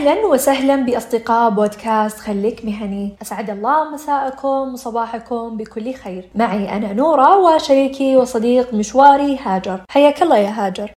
أهلا 0.00 0.26
وسهلا 0.26 0.76
بأصدقاء 0.76 1.50
بودكاست 1.50 2.18
خليك 2.18 2.64
مهني. 2.64 3.16
أسعد 3.22 3.50
الله 3.50 3.90
مساءكم 3.90 4.72
وصباحكم 4.72 5.56
بكل 5.56 5.94
خير. 5.94 6.30
معي 6.34 6.76
أنا 6.76 6.92
نورة 6.92 7.36
وشريكي 7.36 8.16
وصديق 8.16 8.74
مشواري 8.74 9.38
هاجر. 9.38 9.80
حياك 9.90 10.22
الله 10.22 10.38
يا 10.38 10.50
هاجر. 10.50 10.92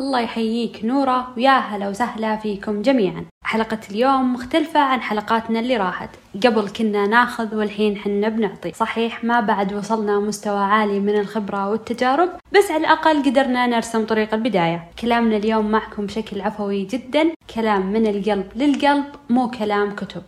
الله 0.00 0.20
يحييك 0.20 0.84
نورة 0.84 1.28
ويا 1.36 1.58
هلا 1.58 1.88
وسهلا 1.88 2.36
فيكم 2.36 2.82
جميعا. 2.82 3.24
حلقة 3.44 3.78
اليوم 3.90 4.34
مختلفة 4.34 4.80
عن 4.80 5.00
حلقاتنا 5.00 5.60
اللي 5.60 5.76
راحت. 5.76 6.10
قبل 6.46 6.68
كنا 6.68 7.06
ناخذ 7.06 7.54
والحين 7.54 7.96
حنا 7.96 8.28
بنعطي. 8.28 8.72
صحيح 8.72 9.24
ما 9.24 9.40
بعد 9.40 9.72
وصلنا 9.72 10.20
مستوى 10.20 10.58
عالي 10.58 11.00
من 11.00 11.18
الخبرة 11.18 11.70
والتجارب 11.70 12.28
بس 12.52 12.70
على 12.70 12.80
الأقل 12.80 13.22
قدرنا 13.22 13.66
نرسم 13.66 14.06
طريق 14.06 14.34
البداية. 14.34 14.90
كلامنا 15.02 15.36
اليوم 15.36 15.70
معكم 15.70 16.06
بشكل 16.06 16.40
عفوي 16.40 16.84
جدا. 16.84 17.32
كلام 17.54 17.86
من 17.86 18.06
القلب 18.06 18.46
للقلب 18.56 19.04
مو 19.30 19.50
كلام 19.50 19.94
كتب. 19.94 20.22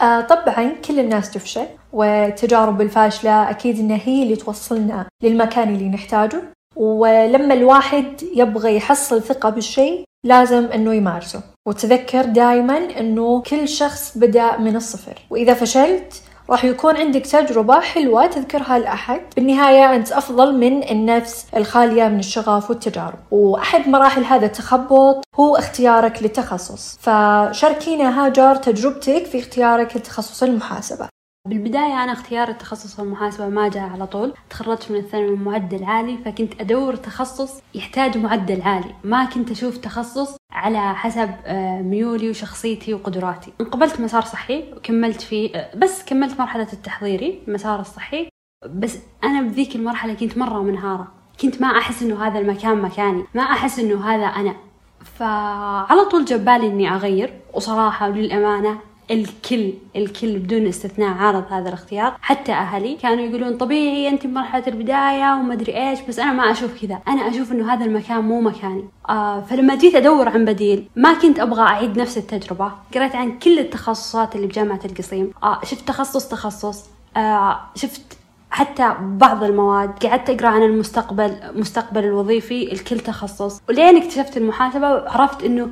آه 0.00 0.20
طبعا 0.20 0.72
كل 0.88 1.00
الناس 1.00 1.30
تفشل 1.30 1.66
والتجارب 1.92 2.80
الفاشلة 2.80 3.50
أكيد 3.50 3.78
إنها 3.78 4.00
هي 4.04 4.22
اللي 4.22 4.36
توصلنا 4.36 5.06
للمكان 5.22 5.74
اللي 5.74 5.88
نحتاجه. 5.88 6.42
ولما 6.76 7.54
الواحد 7.54 8.22
يبغى 8.34 8.76
يحصل 8.76 9.22
ثقة 9.22 9.50
بالشيء 9.50 10.04
لازم 10.26 10.64
إنه 10.64 10.94
يمارسه. 10.94 11.40
وتذكر 11.68 12.24
دائما 12.24 12.78
إنه 13.00 13.42
كل 13.42 13.68
شخص 13.68 14.18
بدأ 14.18 14.56
من 14.56 14.76
الصفر. 14.76 15.18
وإذا 15.30 15.54
فشلت 15.54 16.22
راح 16.50 16.64
يكون 16.64 16.96
عندك 16.96 17.26
تجربة 17.26 17.80
حلوة 17.80 18.26
تذكرها 18.26 18.78
لأحد. 18.78 19.20
بالنهاية 19.36 19.96
أنت 19.96 20.12
أفضل 20.12 20.54
من 20.54 20.82
النفس 20.90 21.46
الخالية 21.56 22.08
من 22.08 22.18
الشغف 22.18 22.70
والتجارب. 22.70 23.18
وأحد 23.30 23.88
مراحل 23.88 24.24
هذا 24.24 24.46
التخبط 24.46 25.24
هو 25.36 25.56
اختيارك 25.56 26.22
للتخصص. 26.22 26.98
فشاركينا 27.00 28.26
هاجر 28.26 28.54
تجربتك 28.54 29.24
في 29.24 29.38
اختيارك 29.38 29.96
لتخصص 29.96 30.42
المحاسبة. 30.42 31.08
بالبداية 31.48 32.04
أنا 32.04 32.12
اختيار 32.12 32.48
التخصص 32.48 33.00
المحاسبة 33.00 33.48
ما 33.48 33.68
جاء 33.68 33.88
على 33.88 34.06
طول. 34.06 34.34
تخرجت 34.50 34.90
من 34.90 34.96
الثانوي 34.96 35.36
بمعدل 35.36 35.84
عالي 35.84 36.18
فكنت 36.24 36.60
أدور 36.60 36.96
تخصص 36.96 37.62
يحتاج 37.74 38.18
معدل 38.18 38.62
عالي. 38.62 38.94
ما 39.04 39.24
كنت 39.24 39.50
أشوف 39.50 39.76
تخصص 39.76 40.36
على 40.52 40.94
حسب 40.94 41.30
آه، 41.44 41.82
ميولي 41.82 42.30
وشخصيتي 42.30 42.94
وقدراتي. 42.94 43.52
انقبلت 43.60 44.00
مسار 44.00 44.22
صحي 44.22 44.72
وكملت 44.76 45.20
فيه 45.20 45.56
آه، 45.56 45.76
بس 45.76 46.04
كملت 46.04 46.40
مرحلة 46.40 46.68
التحضيري 46.72 47.42
المسار 47.48 47.80
الصحي. 47.80 48.28
بس 48.66 48.98
أنا 49.24 49.42
بذيك 49.42 49.76
المرحلة 49.76 50.14
كنت 50.14 50.38
مرة 50.38 50.62
منهارة. 50.62 51.12
كنت 51.40 51.60
ما 51.60 51.78
أحس 51.78 52.02
إنه 52.02 52.26
هذا 52.26 52.38
المكان 52.38 52.82
مكاني. 52.82 53.24
ما 53.34 53.42
أحس 53.42 53.78
إنه 53.78 54.10
هذا 54.10 54.26
أنا. 54.26 54.54
فعلى 55.00 56.04
طول 56.10 56.24
جبالي 56.24 56.66
إني 56.66 56.94
أغير. 56.94 57.40
وصراحة 57.54 58.08
وللأمانة 58.08 58.91
الكل 59.12 59.72
الكل 59.96 60.38
بدون 60.38 60.66
استثناء 60.66 61.08
عارض 61.08 61.44
هذا 61.50 61.68
الاختيار. 61.68 62.16
حتى 62.20 62.52
أهلي 62.52 62.94
كانوا 62.94 63.24
يقولون 63.24 63.56
طبيعي 63.56 64.08
أنت 64.08 64.26
بمرحله 64.26 64.66
البداية 64.66 65.34
وما 65.34 65.52
أدري 65.52 65.90
إيش 65.90 66.00
بس 66.08 66.18
أنا 66.18 66.32
ما 66.32 66.50
أشوف 66.50 66.82
كذا. 66.82 66.98
أنا 67.08 67.28
أشوف 67.28 67.52
إنه 67.52 67.72
هذا 67.72 67.84
المكان 67.84 68.24
مو 68.24 68.40
مكاني. 68.40 68.84
آه 69.08 69.40
فلما 69.40 69.74
جيت 69.74 69.94
أدور 69.94 70.28
عن 70.28 70.44
بديل 70.44 70.88
ما 70.96 71.12
كنت 71.12 71.38
أبغى 71.40 71.62
أعيد 71.62 71.98
نفس 71.98 72.18
التجربة. 72.18 72.72
قريت 72.94 73.16
عن 73.16 73.38
كل 73.38 73.58
التخصصات 73.58 74.36
اللي 74.36 74.46
بجامعة 74.46 74.80
القصيم. 74.84 75.30
آه 75.42 75.60
شفت 75.64 75.88
تخصص 75.88 76.28
تخصص. 76.28 76.84
آه 77.16 77.60
شفت 77.74 78.02
حتى 78.50 78.94
بعض 79.00 79.44
المواد. 79.44 80.06
قعدت 80.06 80.30
أقرأ 80.30 80.48
عن 80.48 80.62
المستقبل 80.62 81.36
مستقبل 81.54 82.04
الوظيفي 82.04 82.64
لكل 82.64 83.00
تخصص. 83.00 83.60
ولين 83.68 83.96
اكتشفت 83.96 84.36
المحاسبة 84.36 84.90
وعرفت 84.92 85.44
إنه 85.44 85.70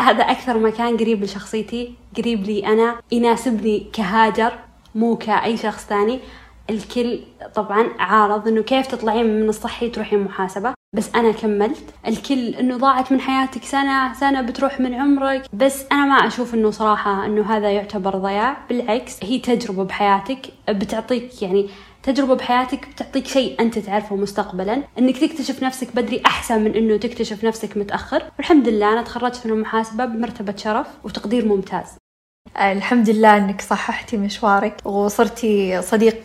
هذا 0.00 0.22
أكثر 0.22 0.58
مكان 0.58 0.96
قريب 0.96 1.22
لشخصيتي 1.22 1.94
قريب 2.16 2.44
لي 2.44 2.66
أنا 2.66 3.00
يناسبني 3.12 3.86
كهاجر 3.92 4.52
مو 4.94 5.16
كأي 5.16 5.56
شخص 5.56 5.86
ثاني. 5.86 6.20
الكل 6.70 7.20
طبعا 7.54 7.88
عارض 7.98 8.48
إنه 8.48 8.62
كيف 8.62 8.86
تطلعين 8.86 9.26
من 9.26 9.48
الصحي 9.48 9.88
تروحين 9.88 10.18
محاسبة. 10.18 10.74
بس 10.96 11.14
أنا 11.14 11.32
كملت. 11.32 11.94
الكل 12.06 12.48
إنه 12.48 12.76
ضاعت 12.76 13.12
من 13.12 13.20
حياتك 13.20 13.64
سنة 13.64 14.14
سنة 14.14 14.40
بتروح 14.40 14.80
من 14.80 14.94
عمرك. 14.94 15.46
بس 15.52 15.84
أنا 15.92 16.04
ما 16.04 16.26
أشوف 16.26 16.54
إنه 16.54 16.70
صراحة 16.70 17.26
إنه 17.26 17.56
هذا 17.56 17.70
يعتبر 17.70 18.16
ضياع. 18.16 18.56
بالعكس 18.68 19.24
هي 19.24 19.38
تجربة 19.38 19.84
بحياتك 19.84 20.46
بتعطيك 20.68 21.42
يعني 21.42 21.68
تجربة 22.04 22.34
بحياتك 22.34 22.88
بتعطيك 22.88 23.26
شيء 23.26 23.60
أنت 23.60 23.78
تعرفه 23.78 24.16
مستقبلا. 24.16 24.82
إنك 24.98 25.18
تكتشف 25.18 25.62
نفسك 25.62 25.96
بدري 25.96 26.22
أحسن 26.26 26.64
من 26.64 26.74
إنه 26.74 26.96
تكتشف 26.96 27.44
نفسك 27.44 27.76
متأخر. 27.76 28.22
والحمد 28.38 28.68
لله 28.68 28.92
أنا 28.92 29.02
تخرجت 29.02 29.46
من 29.46 29.52
المحاسبة 29.52 30.04
بمرتبة 30.04 30.56
شرف 30.56 30.86
وتقدير 31.04 31.46
ممتاز. 31.46 31.86
الحمد 32.56 33.10
لله 33.10 33.36
إنك 33.36 33.60
صححتي 33.60 34.16
مشوارك 34.16 34.86
وصرتي 34.86 35.82
صديق 35.82 36.22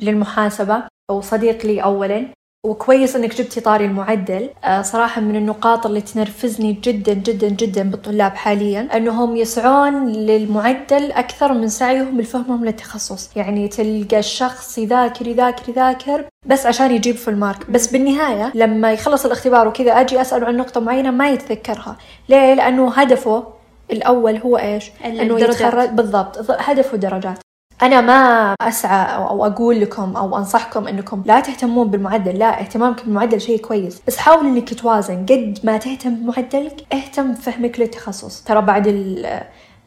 للمحاسبة 0.00 0.82
وصديق 1.10 1.66
لي 1.66 1.82
أولا. 1.82 2.26
وكويس 2.64 3.16
إنك 3.16 3.34
جبتي 3.34 3.60
طاري 3.60 3.84
المعدل. 3.84 4.50
آه، 4.64 4.82
صراحة 4.82 5.20
من 5.20 5.36
النقاط 5.36 5.86
اللي 5.86 6.00
تنرفزني 6.00 6.72
جدا 6.72 7.12
جدا 7.12 7.48
جدا 7.48 7.82
بالطلاب 7.90 8.34
حاليا 8.34 8.88
أنهم 8.96 9.36
يسعون 9.36 10.08
للمعدل 10.08 11.12
أكثر 11.12 11.52
من 11.52 11.68
سعيهم 11.68 12.20
لفهمهم 12.20 12.64
للتخصص. 12.64 13.30
يعني 13.36 13.68
تلقى 13.68 14.18
الشخص 14.18 14.78
يذاكر 14.78 15.26
يذاكر 15.26 15.68
يذاكر 15.68 16.24
بس 16.46 16.66
عشان 16.66 16.90
يجيب 16.90 17.16
في 17.16 17.28
المارك 17.28 17.70
بس 17.70 17.86
بالنهاية 17.92 18.52
لما 18.54 18.92
يخلص 18.92 19.24
الاختبار 19.24 19.68
وكذا 19.68 19.92
أجي 19.92 20.20
اسأله 20.20 20.46
عن 20.46 20.56
نقطة 20.56 20.80
معينة 20.80 21.10
ما 21.10 21.30
يتذكرها. 21.30 21.96
ليه؟ 22.28 22.54
لأنه 22.54 22.90
هدفه 22.90 23.44
الأول 23.92 24.36
هو 24.36 24.58
إيش؟ 24.58 24.90
إنه 25.04 25.40
يتخرج 25.40 25.88
بالضبط 25.88 26.50
هدفه 26.50 26.96
درجات. 26.96 27.43
أنا 27.82 28.00
ما 28.00 28.54
أسعى 28.60 29.16
أو 29.16 29.46
أقول 29.46 29.80
لكم 29.80 30.16
أو 30.16 30.38
أنصحكم 30.38 30.88
أنكم 30.88 31.22
لا 31.26 31.40
تهتمون 31.40 31.90
بالمعدل 31.90 32.38
لا 32.38 32.60
اهتمامك 32.60 33.04
بالمعدل 33.04 33.40
شيء 33.40 33.60
كويس. 33.60 34.02
بس 34.06 34.16
حاول 34.16 34.46
أنك 34.46 34.74
توازن. 34.74 35.26
قد 35.26 35.58
ما 35.64 35.76
تهتم 35.76 36.14
بمعدلك 36.14 36.86
اهتم 36.92 37.32
بفهمك 37.32 37.80
للتخصص. 37.80 38.42
ترى 38.42 38.60
بعد 38.60 38.88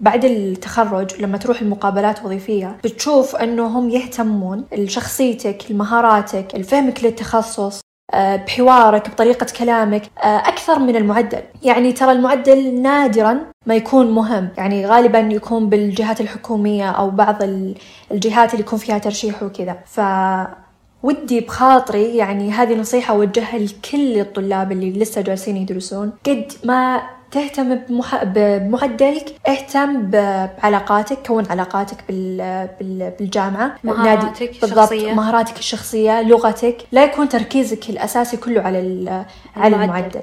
بعد 0.02 0.26
التخرج 0.26 1.22
لما 1.22 1.38
تروح 1.38 1.62
المقابلات 1.62 2.20
الوظيفية 2.20 2.78
بتشوف 2.84 3.36
أنهم 3.36 3.90
يهتمون 3.90 4.66
لشخصيتك 4.72 5.64
لمهاراتك 5.70 6.48
لفهمك 6.56 7.04
للتخصص. 7.04 7.80
بحوارك 8.14 9.10
بطريقة 9.10 9.48
كلامك 9.60 10.02
آه، 10.24 10.38
أكثر 10.38 10.80
من 10.80 10.96
المعدل. 10.96 11.42
يعني 11.64 11.94
ترى 11.94 12.12
المعدل 12.12 12.82
نادرا 12.82 13.40
ما 13.66 13.76
يكون 13.76 14.12
مهم. 14.12 14.50
يعني 14.58 14.86
غالبا 14.86 15.20
يكون 15.20 15.70
بالجهات 15.70 16.22
الحكومية 16.22 16.90
أو 16.92 17.10
بعض 17.10 17.36
الجهات 18.12 18.54
اللي 18.54 18.64
يكون 18.66 18.80
فيها 18.80 18.98
ترشيح 18.98 19.44
وكذا. 19.44 19.78
ف 19.86 20.02
ودي 21.04 21.42
بخاطري 21.42 22.18
يعني 22.18 22.52
هذه 22.52 22.76
نصيحة 22.76 23.14
أوجهها 23.14 23.60
لكل 23.60 24.20
الطلاب 24.20 24.72
اللي 24.72 24.92
لسه 24.92 25.22
جالسين 25.22 25.58
يدرسون. 25.58 26.12
قد 26.26 26.52
ما 26.64 27.02
تهتم 27.32 27.76
بمح... 27.76 28.24
بمعدلك 28.24 29.36
اهتم 29.48 30.10
بعلاقاتك 30.10 31.28
كون 31.28 31.44
علاقاتك 31.50 31.98
بال... 32.08 32.38
بال... 32.80 33.14
بالجامعة. 33.20 33.76
مهاراتك 33.84 34.52
بالضبط 34.62 34.92
الشخصية. 34.92 35.14
مهاراتك 35.14 35.58
الشخصية 35.60 36.22
لغتك. 36.22 36.78
لا 36.92 37.04
يكون 37.04 37.30
تركيزك 37.30 37.90
الأساسي 37.90 38.38
كله 38.38 38.62
على 38.62 38.80
ال... 38.80 39.26
على 39.56 39.76
المعدل. 39.76 40.22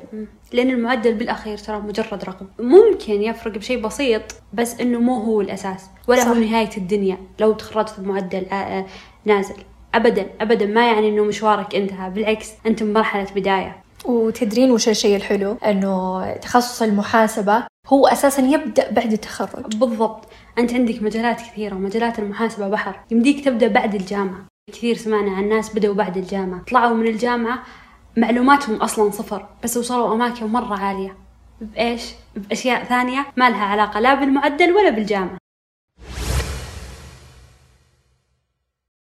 لأن 0.53 0.70
المعدل 0.70 1.15
بالأخير 1.15 1.59
ترى 1.59 1.78
مجرد 1.78 2.25
رقم. 2.25 2.47
ممكن 2.59 3.22
يفرق 3.22 3.59
بشيء 3.59 3.81
بسيط 3.81 4.22
بس 4.53 4.81
إنه 4.81 4.98
مو 4.98 5.15
هو 5.15 5.41
الأساس. 5.41 5.86
ولا 6.09 6.21
صح. 6.21 6.28
هو 6.28 6.34
نهاية 6.34 6.76
الدنيا. 6.76 7.19
لو 7.38 7.53
تخرجت 7.53 8.00
بمعدل 8.00 8.47
آه، 8.53 8.54
آه، 8.54 8.86
نازل. 9.25 9.54
أبدا 9.94 10.26
أبدا. 10.41 10.66
ما 10.66 10.86
يعني 10.86 11.09
إنه 11.09 11.25
مشوارك 11.25 11.75
انتهى. 11.75 12.10
بالعكس 12.10 12.50
أنت 12.66 12.82
بمرحلة 12.82 13.26
بداية. 13.36 13.84
وتدرين 14.04 14.70
وش 14.70 14.88
الشيء 14.88 15.16
الحلو؟ 15.16 15.56
إنه 15.65 16.32
تخصص 16.32 16.83
المحاسبة 16.83 17.65
هو 17.86 18.06
أساسا 18.06 18.42
يبدأ 18.42 18.91
بعد 18.91 19.12
التخرج. 19.12 19.77
بالضبط. 19.77 20.28
أنت 20.59 20.74
عندك 20.74 21.03
مجالات 21.03 21.41
كثيرة 21.41 21.74
ومجالات 21.74 22.18
المحاسبة 22.18 22.68
بحر. 22.68 23.01
يمديك 23.10 23.45
تبدأ 23.45 23.68
بعد 23.68 23.95
الجامعة. 23.95 24.45
كثير 24.72 24.97
سمعنا 24.97 25.36
عن 25.36 25.48
ناس 25.48 25.74
بدأوا 25.74 25.95
بعد 25.95 26.16
الجامعة. 26.16 26.62
طلعوا 26.71 26.95
من 26.95 27.06
الجامعة 27.06 27.62
معلوماتهم 28.16 28.77
أصلا 28.77 29.10
صفر 29.10 29.47
بس 29.65 29.77
وصلوا 29.77 30.15
أماكن 30.15 30.47
مرة 30.47 30.78
عالية. 30.78 31.16
بإيش؟ 31.60 32.03
بأشياء 32.36 32.84
ثانية 32.84 33.27
ما 33.36 33.50
لها 33.50 33.65
علاقة 33.65 34.00
لا 34.00 34.15
بالمعدل 34.15 34.72
ولا 34.72 34.91
بالجامعة. 34.91 35.39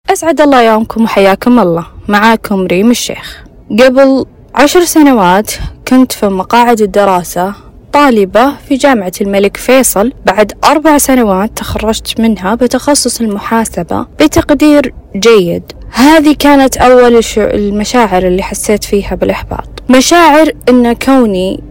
أسعد 0.09 0.41
الله 0.41 0.61
يومكم 0.61 1.03
وحياكم 1.03 1.59
الله. 1.59 1.87
معاكم 2.09 2.65
ريم 2.65 2.91
الشيخ. 2.91 3.43
قبل 3.79 4.25
عشر 4.55 4.81
سنوات 4.81 5.51
كنت 5.87 6.11
في 6.11 6.25
مقاعد 6.27 6.81
الدراسة 6.81 7.53
طالبة 7.93 8.55
في 8.67 8.75
جامعة 8.75 9.11
الملك 9.21 9.57
فيصل. 9.57 10.13
بعد 10.25 10.51
أربع 10.63 10.97
سنوات 10.97 11.57
تخرجت 11.57 12.19
منها 12.19 12.55
بتخصص 12.55 13.21
المحاسبة 13.21 14.05
بتقدير 14.19 14.93
جيد. 15.15 15.63
هذه 15.91 16.35
كانت 16.39 16.77
أول 16.77 17.21
المشاعر 17.37 18.27
اللي 18.27 18.43
حسيت 18.43 18.83
فيها 18.83 19.15
بالإحباط. 19.15 19.69
مشاعر 19.89 20.51
أن 20.69 20.93
كوني 20.93 21.63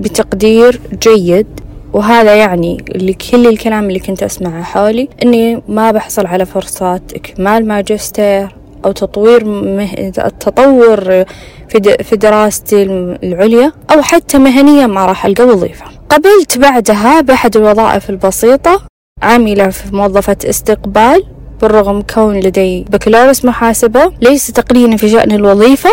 بتقدير 0.00 0.80
جيد 1.02 1.46
وهذا 1.92 2.34
يعني 2.34 2.84
اللي 2.94 3.12
كل 3.12 3.46
الكلام 3.46 3.84
اللي 3.88 3.98
كنت 4.00 4.22
أسمعه 4.22 4.62
حولي 4.62 5.08
إني 5.22 5.62
ما 5.68 5.90
بحصل 5.90 6.26
على 6.26 6.46
فرصة 6.46 6.94
إكمال 7.14 7.68
ماجستير 7.68 8.57
أو 8.84 8.92
تطوير 8.92 9.44
مه... 9.44 9.88
التطور 10.18 11.24
في, 11.68 11.96
في 12.02 12.16
دراستي 12.16 12.82
العليا 13.22 13.72
أو 13.90 14.02
حتى 14.02 14.38
مهنيا 14.38 14.86
ما 14.86 15.06
راح 15.06 15.26
ألقى 15.26 15.44
وظيفة. 15.44 15.84
قبلت 16.08 16.58
بعدها 16.58 17.20
بأحد 17.20 17.56
الوظائف 17.56 18.10
البسيطة 18.10 18.80
عاملة 19.22 19.68
في 19.68 19.96
موظفة 19.96 20.36
استقبال 20.44 21.22
بالرغم 21.62 22.02
كون 22.14 22.40
لدي 22.40 22.84
بكالوريوس 22.90 23.44
محاسبة 23.44 24.12
ليس 24.22 24.46
تقليلا 24.46 24.96
في 24.96 25.08
شأن 25.08 25.32
الوظيفة 25.32 25.90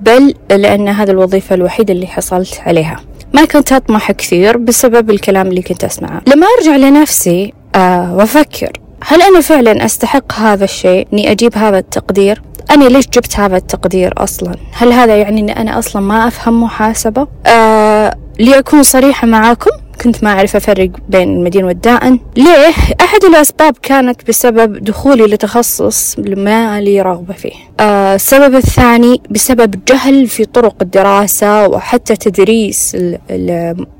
بل 0.00 0.34
لأن 0.50 0.88
هذه 0.88 1.10
الوظيفة 1.10 1.54
الوحيدة 1.54 1.94
اللي 1.94 2.06
حصلت 2.06 2.60
عليها. 2.66 2.96
ما 3.34 3.44
كنت 3.44 3.72
أطمح 3.72 4.12
كثير 4.12 4.56
بسبب 4.56 5.10
الكلام 5.10 5.46
اللي 5.46 5.62
كنت 5.62 5.84
أسمعه. 5.84 6.22
لما 6.28 6.46
أرجع 6.58 6.76
لنفسي 6.76 7.52
آه 7.74 8.14
وأفكر 8.14 8.72
هل 9.06 9.22
أنا 9.22 9.40
فعلا 9.40 9.84
أستحق 9.84 10.32
هذا 10.32 10.64
الشيء؟ 10.64 11.08
إني 11.12 11.30
أجيب 11.30 11.58
هذا 11.58 11.78
التقدير؟ 11.78 12.42
أنا 12.70 12.84
ليش 12.84 13.06
جبت 13.06 13.38
هذا 13.38 13.56
التقدير 13.56 14.12
أصلا؟ 14.16 14.56
هل 14.72 14.92
هذا 14.92 15.16
يعني 15.16 15.40
أني 15.40 15.60
أنا 15.60 15.78
أصلا 15.78 16.02
ما 16.02 16.28
أفهم 16.28 16.62
محاسبة؟ 16.62 17.26
آه 17.46 18.14
لأكون 18.38 18.82
صريحة 18.82 19.26
معاكم. 19.26 19.70
كنت 20.00 20.24
ما 20.24 20.30
أعرف 20.30 20.56
أفرق 20.56 20.90
بين 21.08 21.36
المدين 21.36 21.64
والدائن. 21.64 22.20
ليه؟ 22.36 22.72
أحد 23.00 23.24
الأسباب 23.24 23.76
كانت 23.82 24.28
بسبب 24.28 24.84
دخولي 24.84 25.24
لتخصص 25.24 26.18
ما 26.18 26.80
لي 26.80 27.02
رغبة 27.02 27.34
فيه. 27.34 27.52
آه 27.80 28.14
السبب 28.14 28.54
الثاني 28.54 29.20
بسبب 29.30 29.84
جهل 29.88 30.26
في 30.26 30.44
طرق 30.44 30.76
الدراسة 30.82 31.68
وحتى 31.68 32.16
تدريس 32.16 32.96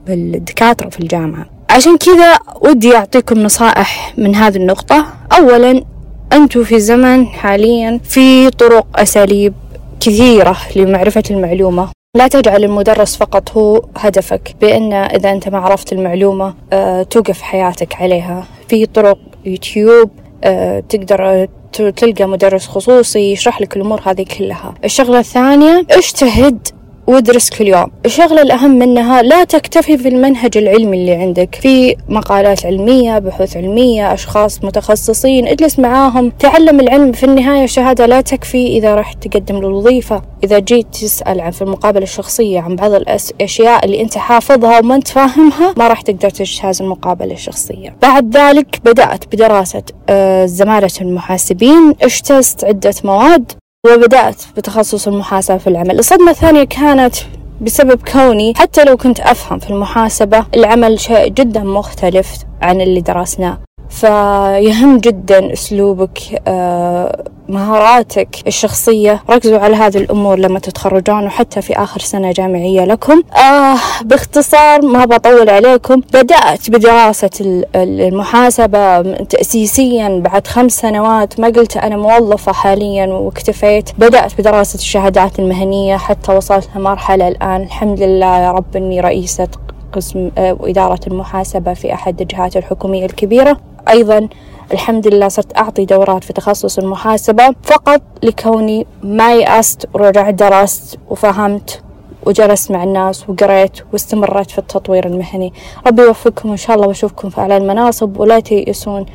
الدكاترة 0.09 0.89
في 0.89 1.01
الجامعة. 1.01 1.54
عشان 1.75 1.97
كذا 1.97 2.39
ودي 2.61 2.97
أعطيكم 2.97 3.43
نصائح 3.43 4.15
من 4.19 4.35
هذه 4.35 4.57
النقطة. 4.57 5.07
أولا 5.39 5.85
أنتم 6.33 6.65
في 6.65 6.81
زمن 6.81 7.27
حاليا 7.27 8.01
في 8.05 8.51
طرق 8.51 8.87
أساليب 8.97 9.55
كثيرة 10.01 10.57
لمعرفة 10.77 11.23
المعلومة. 11.31 11.89
لا 12.17 12.29
تجعل 12.29 12.65
المدرس 12.65 13.17
فقط 13.17 13.53
هو 13.53 13.83
هدفك 13.97 14.55
بأن 14.61 14.93
إذا 14.93 15.31
أنت 15.31 15.49
ما 15.49 15.59
عرفت 15.59 15.93
المعلومة 15.93 16.55
أه 16.73 17.03
توقف 17.03 17.43
حياتك 17.43 17.95
عليها. 17.95 18.47
في 18.69 18.87
طرق 18.87 19.19
يوتيوب 19.45 20.11
أه 20.45 20.81
تقدر 20.89 21.49
تلقى 21.73 22.25
مدرس 22.25 22.67
خصوصي 22.67 23.33
يشرح 23.33 23.61
لك 23.61 23.77
الأمور 23.77 24.01
هذه 24.05 24.25
كلها. 24.39 24.75
الشغلة 24.85 25.19
الثانية 25.19 25.87
اجتهد 25.91 26.69
وادرس 27.07 27.51
كل 27.51 27.69
يوم. 27.69 27.87
الشغلة 28.07 28.43
الأهم 28.43 28.71
منها 28.71 29.23
لا 29.23 29.45
تكتفي 29.45 29.99
في 29.99 30.09
المنهج 30.09 30.59
العلمي 30.59 30.97
اللي 30.97 31.13
عندك. 31.15 31.55
في 31.55 31.97
مقالات 32.09 32.67
علمية 32.67 33.19
بحوث 33.19 33.57
علمية 33.57 34.13
أشخاص 34.15 34.65
متخصصين 34.65 35.49
اجلس 35.49 35.79
معاهم. 35.79 36.31
تعلم 36.31 36.81
العلم 36.81 37.13
في 37.13 37.25
النهاية 37.25 37.65
الشهادة 37.65 38.07
لا 38.07 38.21
تكفي 38.21 38.67
إذا 38.67 38.95
رحت 38.95 39.29
تقدم 39.29 39.57
للوظيفة. 39.57 40.23
إذا 40.45 40.59
جيت 40.59 40.87
تسأل 40.93 41.41
عن 41.41 41.51
في 41.51 41.63
المقابلة 41.63 42.03
الشخصية 42.03 42.61
عن 42.61 42.77
بعض 42.77 42.93
الأشياء 42.93 43.85
اللي 43.85 44.01
أنت 44.01 44.19
حافظها 44.19 44.79
وما 44.79 44.95
أنت 44.95 45.09
فاهمها 45.09 45.75
ما 45.77 45.89
راح 45.89 46.01
تقدر 46.01 46.31
تجتاز 46.31 46.83
المقابلة 46.83 47.33
الشخصية. 47.35 47.97
بعد 48.03 48.37
ذلك 48.37 48.81
بدأت 48.85 49.25
بدراسة 49.35 49.83
آه، 50.09 50.47
زمالة 50.47 50.91
المحاسبين. 51.01 51.95
اجتزت 52.03 52.65
عدة 52.65 52.95
مواد. 53.05 53.53
وبدأت 53.87 54.43
بتخصص 54.57 55.09
المحاسبة 55.09 55.59
في 55.59 55.67
العمل. 55.67 55.99
الصدمة 55.99 56.31
الثانية 56.31 56.65
كانت 56.65 57.15
بسبب 57.61 58.01
كوني 58.13 58.55
حتى 58.57 58.85
لو 58.85 58.97
كنت 58.97 59.21
أفهم 59.21 59.59
في 59.59 59.71
المحاسبة 59.71 60.47
العمل 60.55 61.01
شيء 61.01 61.29
جدا 61.29 61.61
مختلف 61.61 62.37
عن 62.63 62.81
اللي 62.81 63.01
درسناه. 63.01 63.59
فيهم 63.89 64.99
جدا 64.99 65.53
أسلوبك 65.53 66.19
آه 66.49 67.25
مهاراتك 67.49 68.29
الشخصية. 68.47 69.23
ركزوا 69.31 69.59
على 69.59 69.77
هذه 69.77 69.97
الأمور 69.97 70.39
لما 70.39 70.59
تتخرجون 70.59 71.27
وحتى 71.27 71.63
في 71.63 71.73
آخر 71.77 72.01
سنة 72.01 72.33
جامعية 72.33 72.85
لكم. 72.85 73.23
آه 73.37 73.77
باختصار 74.05 74.83
ما 74.83 75.05
بطول 75.05 75.51
عليكم. 75.51 76.01
بدأت 76.15 76.71
بدراسة 76.71 77.65
المحاسبة 77.75 79.03
تأسيسيا 79.03 80.21
بعد 80.25 80.47
خمس 80.47 80.73
سنوات. 80.73 81.41
ما 81.41 81.47
قلت 81.49 81.77
أنا 81.77 81.97
موظفة 81.97 82.53
حاليا 82.53 83.07
واكتفيت. 83.07 83.91
بدأت 83.99 84.33
بدراسة 84.39 84.77
الشهادات 84.79 85.39
المهنية 85.39 85.97
حتى 85.97 86.33
وصلت 86.33 86.69
لمرحلة 86.77 87.29
الآن. 87.29 87.63
الحمد 87.63 88.01
لله 88.03 88.39
يا 88.39 88.51
رب 88.53 88.77
أني 88.77 89.01
رئيسة 89.01 89.49
قسم 89.93 90.31
آه، 90.39 90.57
إدارة 90.61 91.01
المحاسبة 91.07 91.75
في 91.75 91.93
أحد 91.95 92.21
الجهات 92.21 92.57
الحكومية 92.57 93.05
الكبيرة. 93.07 93.57
أيضا 93.89 94.29
الحمد 94.73 95.09
لله 95.09 95.29
صرت 95.29 95.57
أعطي 95.57 95.85
دورات 95.85 96.25
في 96.25 96.33
تخصص 96.33 96.79
المحاسبة 96.79 97.55
فقط 97.63 98.03
لكوني 98.23 98.87
ما 99.03 99.35
يأست 99.35 99.89
ورجعت 99.95 100.35
درست 100.35 100.99
وفهمت 101.09 101.83
وجلست 102.27 102.71
مع 102.71 102.85
الناس 102.85 103.29
وقريت 103.29 103.73
واستمريت 103.93 104.51
في 104.51 104.59
التطوير 104.59 105.07
المهني. 105.07 105.53
ربي 105.87 106.03
يوفقكم 106.03 106.51
إن 106.51 106.57
شاء 106.57 106.77
الله 106.77 106.89
وأشوفكم 106.89 107.31
في 107.31 107.41
أعلى 107.41 107.57
المناصب 107.57 108.21
ولا 108.21 108.41
تيأسون 108.41 109.07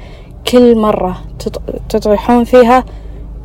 كل 0.51 0.77
مرة 0.77 1.21
تطيحون 1.89 2.43
فيها. 2.43 2.83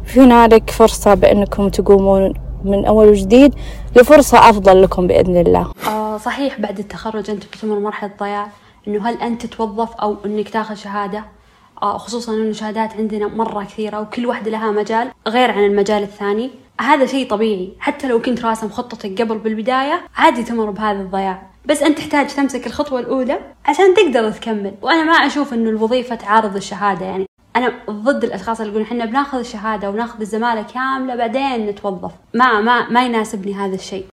في 0.05 0.21
هنالك 0.21 0.71
فرصة 0.71 1.15
بأنكم 1.15 1.69
تقومون 1.69 2.35
من 2.65 2.85
أول 2.85 3.09
وجديد 3.09 3.55
لفرصة 3.97 4.51
أفضل 4.51 4.83
لكم 4.83 5.07
بإذن 5.07 5.37
الله. 5.37 5.73
آه 5.89 6.17
صحيح 6.17 6.61
بعد 6.61 6.79
التخرج 6.79 7.31
أنت 7.31 7.45
بتمر 7.45 7.79
مرحلة 7.79 8.11
ضياع. 8.21 8.49
إنه 8.89 9.09
هل 9.09 9.23
أنت 9.23 9.47
تتوظف 9.47 9.95
أو 9.95 10.17
إنك 10.27 10.49
تاخذ 10.49 10.75
شهادة؟ 10.75 11.25
خصوصا 11.81 12.33
إنه 12.33 12.51
الشهادات 12.51 12.93
عندنا 12.97 13.27
مرة 13.27 13.65
كثيرة 13.65 14.01
وكل 14.01 14.27
واحدة 14.27 14.51
لها 14.51 14.71
مجال 14.71 15.11
غير 15.29 15.51
عن 15.51 15.65
المجال 15.65 16.03
الثاني. 16.03 16.51
هذا 16.81 17.07
شيء 17.07 17.31
طبيعي. 17.31 17.73
حتى 17.79 18.09
لو 18.09 18.23
كنت 18.23 18.45
راسم 18.45 18.69
خطتك 18.69 19.23
قبل 19.23 19.39
بالبداية 19.39 20.01
عادي 20.17 20.43
تمر 20.43 20.71
بهذا 20.71 21.01
الضياع. 21.01 21.51
بس 21.67 21.83
أنت 21.83 21.99
تحتاج 21.99 22.27
تمسك 22.27 22.67
الخطوة 22.67 23.01
الأولى 23.01 23.41
عشان 23.65 23.95
تقدر 23.95 24.31
تكمل. 24.31 24.75
وأنا 24.83 25.05
ما 25.05 25.13
أشوف 25.13 25.55
إنه 25.55 25.71
الوظيفة 25.71 26.15
تعارض 26.15 26.57
الشهادة 26.57 27.07
يعني. 27.07 27.27
أنا 27.57 27.73
ضد 27.91 28.25
الأشخاص 28.25 28.61
اللي 28.61 28.73
يقولون 28.73 28.89
إحنا 28.89 29.05
بناخذ 29.05 29.39
الشهادة 29.39 29.91
وناخذ 29.91 30.21
الزمالة 30.21 30.63
كاملة 30.63 31.17
بعدين 31.17 31.67
نتوظف. 31.67 32.13
ما 32.35 32.61
ما 32.61 32.89
ما 32.91 33.07
يناسبني 33.07 33.55
هذا 33.55 33.75
الشيء. 33.75 34.05
آه، 34.05 34.14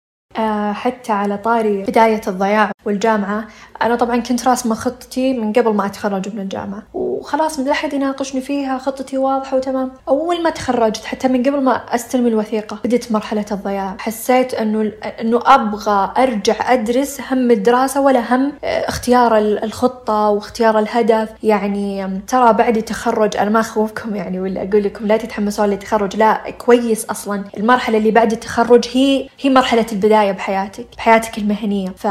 حتى 0.72 1.12
على 1.12 1.36
طاري 1.36 1.82
بداية 1.82 2.20
الضياع 2.28 2.70
والجامعة. 2.84 3.46
أنا 3.82 3.96
طبعا 3.96 4.16
كنت 4.16 4.48
راسمة 4.48 4.74
خطتي 4.74 5.32
من 5.32 5.52
قبل 5.52 5.74
ما 5.74 5.86
أتخرج 5.86 6.34
من 6.34 6.40
الجامعة. 6.40 6.82
وخلاص 6.94 7.58
من 7.58 7.68
أحد 7.68 7.92
يناقشني 7.92 8.40
فيها 8.40 8.78
خطتي 8.78 9.18
واضحة 9.18 9.56
وتمام. 9.56 9.92
أول 10.08 10.42
ما 10.42 10.50
تخرجت 10.50 11.04
حتى 11.04 11.28
من 11.28 11.42
قبل 11.42 11.60
ما 11.62 11.72
أستلم 11.94 12.26
الوثيقة 12.26 12.78
بدت 12.84 13.12
مرحلة 13.12 13.44
الضياع. 13.52 13.96
حسيت 13.98 14.54
أنه 14.54 14.92
أنه 15.20 15.40
أبغى 15.46 16.12
أرجع 16.18 16.72
أدرس 16.72 17.20
هم 17.30 17.50
الدراسة 17.50 18.00
ولا 18.00 18.34
هم 18.34 18.52
آه، 18.64 18.88
اختيار 18.88 19.38
الخطة 19.38 20.30
واختيار 20.30 20.78
الهدف. 20.78 21.28
يعني 21.42 22.20
ترى 22.28 22.52
بعد 22.52 22.76
التخرج 22.76 23.36
أنا 23.36 23.50
ما 23.50 23.60
أخوفكم 23.60 24.16
يعني 24.16 24.40
ولا 24.40 24.62
أقول 24.62 24.82
لكم 24.84 25.06
لا 25.06 25.16
تتحمسون 25.16 25.66
للتخرج 25.68 26.16
لا 26.16 26.50
كويس 26.50 27.04
أصلا. 27.04 27.44
المرحلة 27.56 27.98
اللي 27.98 28.10
بعد 28.10 28.32
التخرج 28.32 28.84
هي 28.92 29.28
هي 29.40 29.50
مرحلة 29.50 29.86
البداية. 29.92 30.25
بحياتك 30.32 30.86
بحياتك 30.96 31.38
المهنية. 31.38 31.88
ف 31.88 32.04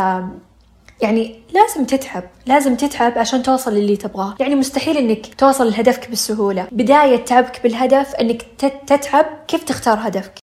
يعني 1.02 1.40
لازم 1.54 1.86
تتعب 1.86 2.24
لازم 2.46 2.76
تتعب 2.76 3.18
عشان 3.18 3.44
توصل 3.44 3.74
للي 3.74 3.96
تبغاه. 3.98 4.36
يعني 4.40 4.56
مستحيل 4.56 4.98
إنك 4.98 5.36
توصل 5.36 5.68
لهدفك 5.68 6.10
بالسهولة. 6.10 6.68
بداية 6.72 7.26
تعبك 7.26 7.64
بالهدف 7.64 8.16
إنك 8.16 8.42
تتعب 8.88 9.26
كيف 9.48 9.64
تختار 9.64 9.98
هدفك؟ 10.02 10.45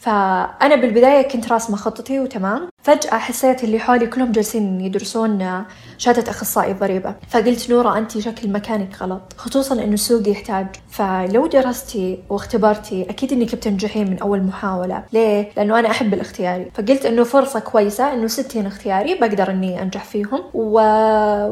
فأنا 0.00 0.76
بالبداية 0.76 1.28
كنت 1.28 1.52
راسمة 1.52 1.76
خطتي 1.76 2.20
وتمام. 2.20 2.68
فجأة 2.82 3.18
حسيت 3.18 3.64
اللي 3.64 3.78
حولي 3.78 4.06
كلهم 4.06 4.32
جالسين 4.32 4.80
يدرسون 4.80 5.64
شهادة 5.98 6.30
أخصائي 6.30 6.72
ضريبة 6.72 7.14
فقلت 7.28 7.70
نورة 7.70 7.98
أنت 7.98 8.18
شكل 8.18 8.50
مكانك 8.50 9.02
غلط 9.02 9.22
خصوصا 9.36 9.74
إنه 9.74 9.94
السوق 9.94 10.28
يحتاج. 10.28 10.66
فلو 10.90 11.46
درستي 11.46 12.18
واختبرتي 12.30 13.02
أكيد 13.10 13.32
إنك 13.32 13.54
بتنجحين 13.54 14.10
من 14.10 14.18
أول 14.18 14.42
محاولة. 14.42 15.02
ليه؟ 15.12 15.50
لأنه 15.56 15.78
أنا 15.78 15.90
أحب 15.90 16.14
الاختياري. 16.14 16.70
فقلت 16.74 17.06
إنه 17.06 17.24
فرصة 17.24 17.60
كويسة 17.60 18.12
إنه 18.12 18.26
ستين 18.26 18.66
اختياري 18.66 19.14
بقدر 19.14 19.50
إني 19.50 19.82
أنجح 19.82 20.04
فيهم 20.04 20.40
و... 20.54 20.80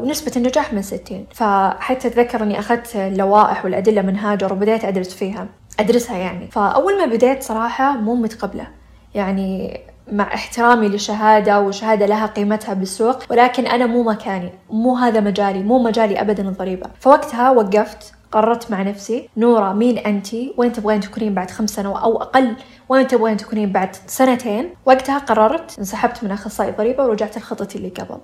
ونسبة 0.01 0.31
النجاح 0.35 0.73
من 0.73 0.81
ستين. 0.81 1.25
فحتى 1.33 2.07
أتذكر 2.07 2.43
إني 2.43 2.59
أخذت 2.59 2.95
اللوائح 2.95 3.65
والأدلة 3.65 4.01
من 4.01 4.15
هاجر 4.17 4.53
وبدأت 4.53 4.85
أدرس 4.85 5.13
فيها. 5.13 5.47
أدرسها 5.79 6.17
يعني. 6.17 6.47
فأول 6.51 6.97
ما 6.97 7.05
بديت 7.05 7.43
صراحة 7.43 7.97
مو 7.97 8.15
متقبلة. 8.15 8.67
يعني 9.15 9.79
مع 10.11 10.33
احترامي 10.33 10.87
للشهادة 10.87 11.61
وشهادة 11.61 12.05
لها 12.05 12.25
قيمتها 12.25 12.73
بالسوق 12.73 13.19
ولكن 13.29 13.67
أنا 13.67 13.85
مو 13.85 14.03
مكاني. 14.03 14.51
مو 14.69 14.95
هذا 14.95 15.19
مجالي. 15.19 15.63
مو 15.63 15.83
مجالي 15.83 16.21
أبدا 16.21 16.49
الضريبة. 16.49 16.89
فوقتها 16.99 17.51
وقفت 17.51 18.13
قررت 18.31 18.71
مع 18.71 18.81
نفسي 18.81 19.29
نورة 19.37 19.73
مين 19.73 19.97
أنت؟ 19.97 20.27
وين 20.57 20.73
تبغين 20.73 20.99
تكونين 20.99 21.33
بعد 21.33 21.51
خمس 21.51 21.69
سنوات؟ 21.69 22.03
أو 22.03 22.21
أقل 22.21 22.55
وين 22.89 23.07
تبغين 23.07 23.37
تكونين 23.37 23.71
بعد 23.71 23.95
سنتين؟ 24.07 24.69
وقتها 24.85 25.17
قررت 25.17 25.79
انسحبت 25.79 26.23
من 26.23 26.31
أخصائي 26.31 26.71
ضريبة 26.71 27.05
ورجعت 27.05 27.37
لخطتي 27.37 27.77
اللي 27.77 27.89
قبل. 27.89 28.17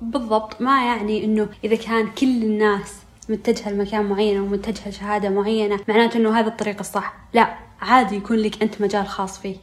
بالضبط. 0.00 0.60
ما 0.60 0.86
يعني 0.86 1.24
إنه 1.24 1.48
إذا 1.64 1.76
كان 1.76 2.10
كل 2.10 2.42
الناس 2.42 2.94
متجهة 3.28 3.70
لمكان 3.70 4.04
معين 4.04 4.38
أو 4.38 4.46
متجهة 4.46 4.88
لشهادة 4.88 5.28
معينة 5.28 5.80
معناته 5.88 6.16
إنه 6.16 6.40
هذا 6.40 6.48
الطريق 6.48 6.78
الصح. 6.78 7.14
لا 7.32 7.54
عادي 7.80 8.16
يكون 8.16 8.36
لك 8.36 8.62
أنت 8.62 8.80
مجال 8.80 9.06
خاص 9.06 9.38
فيه. 9.38 9.56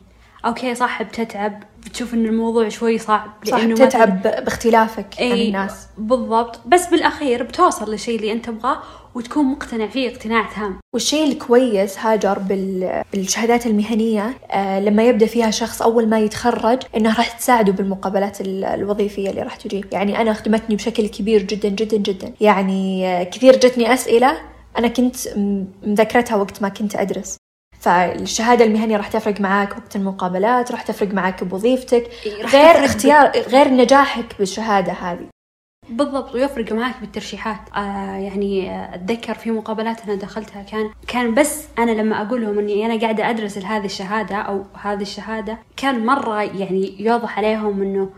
أوكي 0.45 0.75
صح 0.75 1.01
بتتعب. 1.03 1.63
بتشوف 1.85 2.13
إن 2.13 2.25
الموضوع 2.25 2.69
شوي 2.69 2.97
صعب 2.97 3.31
صح 3.47 3.57
لأنه 3.57 3.75
تتعب 3.75 4.21
باختلافك 4.21 5.05
عن 5.19 5.31
الناس. 5.31 5.87
بالضبط. 5.97 6.59
بس 6.65 6.87
بالأخير 6.87 7.43
بتوصل 7.43 7.91
للشيء 7.91 8.15
اللي 8.15 8.31
أنت 8.31 8.45
تبغاه 8.45 8.77
وتكون 9.15 9.45
مقتنع 9.45 9.87
فيه 9.87 10.09
اقتناع 10.09 10.49
تام. 10.55 10.79
والشيء 10.93 11.31
الكويس 11.31 11.99
هاجر 11.99 12.39
بال- 12.39 13.03
بالشهادات 13.13 13.65
المهنية 13.65 14.33
آه، 14.51 14.79
لما 14.79 15.03
يبدأ 15.03 15.25
فيها 15.25 15.51
شخص 15.51 15.81
أول 15.81 16.07
ما 16.09 16.19
يتخرج 16.19 16.79
إنها 16.97 17.17
راح 17.17 17.31
تساعده 17.31 17.71
بالمقابلات 17.71 18.41
ال- 18.41 18.63
الوظيفية 18.65 19.29
اللي 19.29 19.41
راح 19.41 19.55
تجي 19.55 19.85
يعني 19.91 20.21
أنا 20.21 20.33
خدمتني 20.33 20.75
بشكل 20.75 21.07
كبير 21.07 21.41
جدا 21.43 21.69
جدا 21.69 21.97
جدا. 21.97 22.33
يعني 22.41 23.07
آه، 23.07 23.23
كثير 23.23 23.55
جتني 23.55 23.93
أسئلة 23.93 24.37
أنا 24.77 24.87
كنت 24.87 25.15
مذاكرتها 25.83 26.35
وقت 26.35 26.61
ما 26.61 26.69
كنت 26.69 26.95
أدرس. 26.95 27.37
فالشهادة 27.83 28.65
المهنية 28.65 28.97
راح 28.97 29.07
تفرق 29.07 29.41
معاك 29.41 29.71
وقت 29.77 29.95
المقابلات 29.95 30.71
راح 30.71 30.81
تفرق 30.81 31.13
معاك 31.13 31.43
بوظيفتك 31.43 32.09
غير 32.25 32.85
اختيار 32.85 33.31
غير 33.31 33.67
نجاحك 33.67 34.35
بالشهادة 34.39 34.91
هذه. 34.91 35.27
بالضبط 35.89 36.35
ويفرق 36.35 36.73
معك 36.73 36.95
بالترشيحات. 37.01 37.59
آه 37.75 38.15
يعني 38.15 38.71
آه، 38.71 38.95
أتذكر 38.95 39.33
في 39.33 39.51
مقابلات 39.51 40.01
أنا 40.01 40.15
دخلتها 40.15 40.63
كان 40.63 40.89
كان 41.07 41.33
بس 41.33 41.65
أنا 41.79 41.91
لما 41.91 42.21
أقول 42.21 42.41
لهم 42.41 42.59
إني 42.59 42.85
أنا 42.85 43.01
قاعدة 43.01 43.29
أدرس 43.29 43.57
لهذه 43.57 43.85
الشهادة 43.85 44.35
أو 44.35 44.65
هذه 44.81 45.01
الشهادة 45.01 45.57
كان 45.77 46.05
مرة 46.05 46.41
يعني 46.41 46.95
يوضح 47.01 47.37
عليهم 47.37 47.81
إنه 47.81 48.09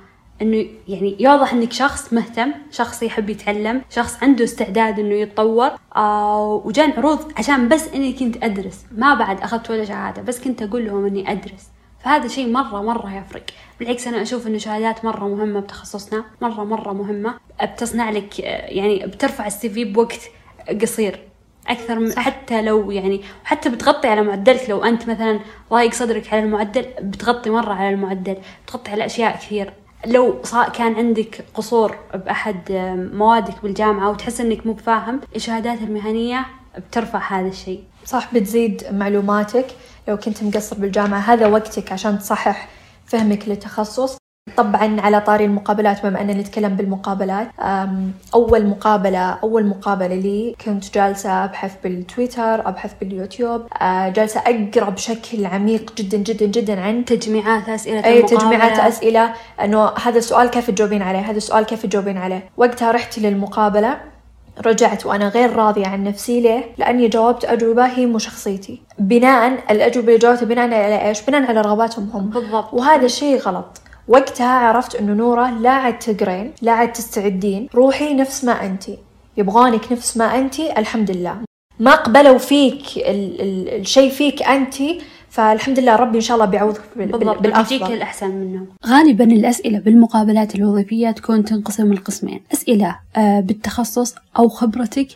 إنه 0.42 0.65
يعني 0.88 1.15
يوضح 1.20 1.54
إنك 1.54 1.74
شخص 1.74 2.13
مهتم 2.13 2.54
شخص 2.72 3.04
يحب 3.04 3.30
يتعلم 3.30 3.82
شخص 3.89 4.24
عنده 4.24 4.44
استعداد 4.44 5.00
إنه 5.00 5.15
يتطور. 5.15 5.72
آه 5.96 6.62
وجان 6.65 6.92
عروض 6.92 7.32
عشان 7.38 7.70
بس 7.70 7.88
إني 7.88 8.13
كنت 8.13 8.44
أدرس. 8.44 8.86
ما 8.92 9.13
بعد 9.13 9.42
أخذت 9.42 9.72
ولا 9.72 9.86
شهادة 9.86 10.22
بس 10.22 10.42
كنت 10.42 10.62
أقول 10.62 10.86
لهم 10.86 11.06
إني 11.06 11.32
أدرس. 11.32 11.70
فهذا 12.04 12.27
شيء 12.27 12.51
مرة 12.51 12.82
مرة 12.82 13.18
يفرق. 13.18 13.44
بالعكس 13.80 14.08
أنا 14.08 14.22
أشوف 14.22 14.48
إنه 14.48 14.58
شهادات 14.58 15.06
مرة 15.06 15.27
مهمة 15.27 15.60
بتخصصنا 15.60 16.25
مرة 16.42 16.63
مرة 16.63 16.94
مهمة. 16.94 17.34
بتصنع 17.63 18.10
لك 18.10 18.42
آه، 18.42 18.68
يعني 18.68 19.06
بترفع 19.08 19.48
السي 19.48 19.70
في 19.70 19.86
بوقت 19.86 20.20
قصير. 20.82 21.20
أكثر 21.68 22.00
من 22.00 22.20
حتى 22.20 22.62
لو 22.62 22.92
يعني 22.92 23.22
حتى 23.44 23.70
بتغطي 23.70 24.08
على 24.08 24.22
معدلك. 24.22 24.70
لو 24.70 24.84
أنت 24.84 25.10
مثلا 25.10 25.39
ضايق 25.72 25.94
صدرك 25.94 26.34
على 26.34 26.44
المعدل 26.44 26.86
بتغطي 27.01 27.50
مرة 27.50 27.74
على 27.74 27.89
المعدل 27.89 28.38
بتغطي 28.65 28.92
على 28.92 29.06
أشياء 29.06 29.36
كثير. 29.36 29.74
لو 30.05 30.41
كان 30.74 30.95
عندك 30.95 31.45
قصور 31.53 31.95
بأحد 32.13 32.71
آه، 32.71 32.95
موادك 32.95 33.63
بالجامعة 33.63 34.09
وتحس 34.12 34.41
إنك 34.41 34.67
مو 34.67 34.74
بفاهم 34.74 35.21
الشهادات 35.35 35.81
المهنية 35.81 36.45
بترفع 36.77 37.39
هذا 37.39 37.47
الشيء. 37.47 37.83
صح 38.05 38.33
بتزيد 38.33 38.83
معلوماتك. 38.91 39.65
لو 40.07 40.17
كنت 40.17 40.43
مقصر 40.43 40.75
بالجامعة 40.75 41.19
هذا 41.19 41.47
وقتك 41.47 41.91
عشان 41.91 42.19
تصحح 42.19 42.69
فهمك 43.05 43.47
للتخصص. 43.47 44.17
طبعا 44.57 45.01
على 45.01 45.21
طاري 45.21 45.45
المقابلات 45.45 46.05
بما 46.05 46.21
أننا 46.21 46.33
نتكلم 46.33 46.75
بالمقابلات. 46.75 47.47
أم، 47.59 48.11
أول 48.33 48.65
مقابلة 48.67 49.19
أول 49.19 49.65
مقابلة 49.65 50.15
لي 50.15 50.55
كنت 50.65 50.93
جالسة 50.93 51.43
أبحث 51.43 51.75
بالتويتر 51.83 52.67
أبحث 52.69 52.93
باليوتيوب. 53.01 53.61
جالسة 54.15 54.39
أقرأ 54.39 54.89
بشكل 54.89 55.45
عميق 55.45 55.93
جدا 55.97 56.17
جدا 56.17 56.45
جدا 56.45 56.81
عن 56.81 57.05
تجميعات 57.05 57.69
أسئلة 57.69 58.05
أي 58.05 58.17
المقابلة. 58.17 58.39
تجميعات 58.39 58.79
أسئلة. 58.79 59.33
إنه 59.63 59.89
هذا 60.05 60.17
السؤال 60.17 60.49
كيف 60.49 60.71
تجاوبين 60.71 61.01
عليه؟ 61.01 61.19
هذا 61.19 61.37
السؤال 61.37 61.65
كيف 61.65 61.85
تجاوبين 61.85 62.17
عليه؟ 62.17 62.49
وقتها 62.57 62.91
رحت 62.91 63.19
للمقابلة 63.19 63.97
رجعت 64.65 65.05
وأنا 65.05 65.27
غير 65.27 65.55
راضية 65.55 65.87
عن 65.87 66.03
نفسي. 66.03 66.41
ليه؟ 66.41 66.63
لأني 66.77 67.07
جاوبت 67.07 67.45
أجوبة 67.45 67.85
هي 67.85 68.05
مو 68.05 68.17
شخصيتي. 68.17 68.81
بناء 68.99 69.71
الأجوبة 69.71 70.07
اللي 70.07 70.19
جاوبتها 70.19 70.45
بناء 70.45 70.65
على 70.65 71.07
إيش؟ 71.07 71.21
بناء 71.21 71.45
على 71.49 71.61
رغباتهم 71.61 72.09
هم. 72.13 72.29
بالضبط. 72.29 72.73
وهذا 72.73 73.05
الشيء 73.05 73.39
غلط. 73.39 73.81
وقتها 74.07 74.47
عرفت 74.67 74.95
إنه 74.95 75.13
نورة 75.13 75.50
لا 75.59 75.69
عاد 75.69 76.00
تقرين 76.00 76.51
لا 76.62 76.71
عاد 76.71 76.91
تستعدين. 76.93 77.67
روحي 77.75 78.13
نفس 78.13 78.43
ما 78.43 78.65
أنتي. 78.65 78.97
يبغونك 79.38 79.91
نفس 79.91 80.17
ما 80.17 80.39
أنتي 80.39 80.79
الحمد 80.79 81.12
لله. 81.12 81.35
ما 81.79 81.95
قبلوا 81.95 82.38
فيك 82.38 82.81
ال- 82.97 83.41
ال- 83.41 83.81
الشيء 83.81 84.09
فيك 84.12 84.43
أنتي 84.43 85.01
فالحمد 85.29 85.79
لله 85.79 85.95
ربي 85.95 86.15
إن 86.17 86.21
شاء 86.21 86.35
الله 86.38 86.45
بيعوضك 86.45 86.81
بال- 86.95 87.05
بيجيك 87.19 87.41
بالأفضل. 87.41 87.93
الأحسن 87.93 88.29
منهم 88.29 88.67
غالبا 88.88 89.24
الأسئلة 89.24 89.79
بالمقابلات 89.79 90.55
الوظيفية 90.55 91.12
تكون 91.12 91.45
تنقسم 91.45 91.93
لقسمين. 91.93 92.41
أسئلة 92.53 92.95
آه، 93.17 93.39
بالتخصص 93.39 94.15
أو 94.39 94.50
خبرتك 94.50 95.07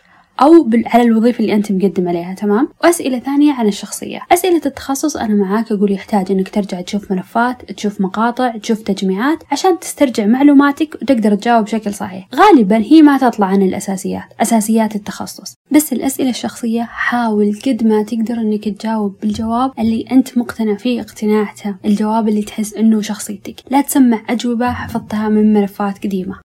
أو 0.42 0.62
بال- 0.62 0.84
على 0.88 1.02
الوظيفة 1.02 1.40
اللي 1.40 1.54
أنت 1.54 1.72
مقدم 1.72 2.08
عليها 2.08 2.34
تمام؟ 2.34 2.68
وأسئلة 2.84 3.18
ثانية 3.18 3.52
عن 3.52 3.66
الشخصية. 3.66 4.20
أسئلة 4.32 4.60
التخصص 4.66 5.16
أنا 5.16 5.34
معاك 5.34 5.72
أقول 5.72 5.92
يحتاج 5.92 6.30
أنك 6.32 6.48
ترجع 6.48 6.80
تشوف 6.80 7.12
ملفات 7.12 7.72
تشوف 7.72 8.00
مقاطع 8.00 8.56
تشوف 8.56 8.82
تجميعات 8.82 9.38
عشان 9.52 9.78
تسترجع 9.78 10.26
معلوماتك 10.26 10.98
وتقدر 11.02 11.34
تجاوب 11.34 11.64
بشكل 11.64 11.94
صحيح. 11.94 12.28
غالبا 12.34 12.76
هي 12.76 13.02
ما 13.02 13.18
تطلع 13.18 13.46
عن 13.46 13.62
الأساسيات 13.62 14.24
أساسيات 14.40 14.96
التخصص. 14.96 15.54
بس 15.72 15.92
الأسئلة 15.92 16.30
الشخصية 16.30 16.82
حاول 16.82 17.58
قد 17.66 17.86
ما 17.86 18.02
تقدر 18.02 18.34
أنك 18.34 18.68
تجاوب 18.68 19.16
بالجواب 19.22 19.72
اللي 19.78 20.04
أنت 20.12 20.38
مقتنع 20.38 20.74
فيه 20.76 21.00
اقتناع 21.00 21.54
الجواب 21.84 22.28
اللي 22.28 22.42
تحس 22.42 22.74
أنه 22.74 23.00
شخصيتك. 23.00 23.54
لا 23.70 23.80
تسمع 23.80 24.20
أجوبة 24.30 24.72
حفظتها 24.72 25.28
من 25.28 25.52
ملفات 25.52 25.98
قديمة. 26.04 26.49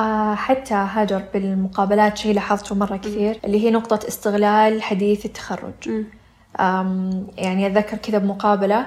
آه 0.00 0.34
حتى 0.34 0.74
هاجر 0.74 1.22
بالمقابلات 1.34 2.18
شيء 2.18 2.34
لاحظته 2.34 2.74
مرة 2.74 2.96
كثير 2.96 3.38
اللي 3.44 3.64
هي 3.64 3.70
نقطة 3.70 4.08
استغلال 4.08 4.82
حديث 4.82 5.26
التخرج. 5.26 5.90
يعني 7.38 7.66
أتذكر 7.66 7.96
كذا 7.96 8.18
بمقابلة 8.18 8.86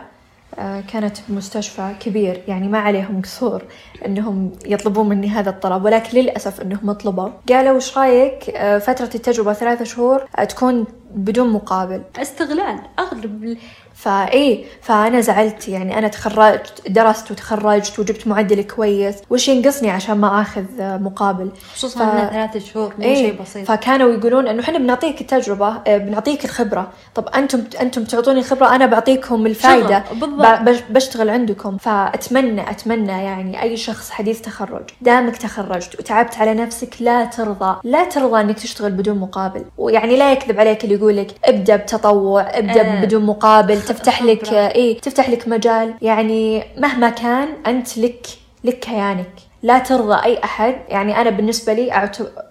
آه 0.60 0.82
كانت 0.82 1.18
بمستشفى 1.30 1.94
كبير 2.00 2.42
يعني 2.48 2.68
ما 2.68 2.80
عليهم 2.80 3.22
قصور 3.22 3.64
إنهم 4.06 4.52
يطلبون 4.66 5.10
مني 5.10 5.30
هذا 5.30 5.50
الطلب 5.50 5.86
ولكن 5.86 6.18
للأسف 6.18 6.62
إنهم 6.62 6.92
طلبوا 6.92 7.30
قالوا 7.50 7.72
وش 7.78 7.98
رأيك 7.98 8.50
آه 8.50 8.78
فترة 8.78 9.10
التجربة 9.16 9.54
ثلاثة 9.54 9.86
شهور 9.86 10.20
تكون 10.50 10.86
بدون 11.16 11.50
مقابل؟ 11.54 12.02
استغلال 12.22 12.80
أغلب 13.00 13.44
ال- 13.44 13.58
فإيه 13.96 14.66
فأنا 14.82 15.22
زعلت. 15.22 15.68
يعني 15.68 15.98
أنا 15.98 16.08
تخرجت 16.08 16.82
درست 16.90 17.32
وتخرجت 17.32 18.00
وجبت 18.00 18.28
معدل 18.28 18.62
كويس 18.62 19.16
وش 19.30 19.48
ينقصني 19.48 19.90
عشان 19.90 20.18
ما 20.18 20.42
آخذ 20.42 20.64
مقابل؟ 20.80 21.50
خصوصا 21.74 22.00
ف- 22.06 22.32
ثلاثة 22.32 22.60
شهور 22.60 22.94
مو 23.00 23.04
إيه 23.06 23.16
شيء 23.16 23.42
بسيط. 23.42 23.68
فكانوا 23.68 24.12
يقولون 24.14 24.48
إنه 24.48 24.62
إحنا 24.64 24.78
بنعطيك 24.78 25.22
التجربه 25.22 25.74
آه، 25.88 25.98
بنعطيك 25.98 26.46
الخبرة. 26.46 26.90
طب 27.16 27.28
أنتم 27.36 27.64
أنتم 27.82 28.04
تعطوني 28.04 28.40
الخبرة 28.40 28.76
أنا 28.76 28.86
بعطيكم 28.86 29.46
الفائده. 29.46 30.04
ب- 30.14 30.70
بش- 30.70 30.84
بشتغل 30.90 31.30
عندكم. 31.30 31.78
فأتمنى 31.78 32.70
أتمنى 32.70 33.12
يعني 33.12 33.62
أي 33.62 33.78
شخص 33.78 34.10
حديث 34.12 34.42
تخرج 34.42 34.84
دامك 35.02 35.38
تخرجت 35.38 36.00
وتعبت 36.00 36.38
على 36.38 36.54
نفسك 36.54 36.96
لا 37.00 37.26
ترضى 37.26 37.76
لا 37.84 38.04
ترضى 38.04 38.42
إنك 38.42 38.60
تشتغل 38.60 38.92
بدون 38.92 39.18
مقابل. 39.18 39.66
ويعني 39.78 40.18
لا 40.18 40.32
يكذب 40.32 40.60
عليك 40.60 40.84
اللي 40.84 40.96
يقول 40.96 41.18
لك 41.18 41.28
ابدأ 41.46 41.76
بتطوع 41.76 42.42
ابدأ 42.42 42.82
آه، 42.82 43.02
بدون 43.06 43.26
مقابل. 43.26 43.82
تفتح 43.86 44.22
لك 44.24 44.54
إيه 44.54 45.00
تفتح 45.00 45.30
لك 45.30 45.48
مجال. 45.48 45.94
يعني 46.02 46.64
مهما 46.78 47.10
كان 47.10 47.48
أنت 47.68 47.98
لك 47.98 48.28
لك 48.64 48.80
كيانك. 48.80 49.32
لا 49.64 49.80
ترضى 49.80 50.24
أي 50.26 50.44
أحد. 50.44 50.76
يعني 50.90 51.22
أنا 51.22 51.30
بالنسبة 51.30 51.74
لي 51.74 51.92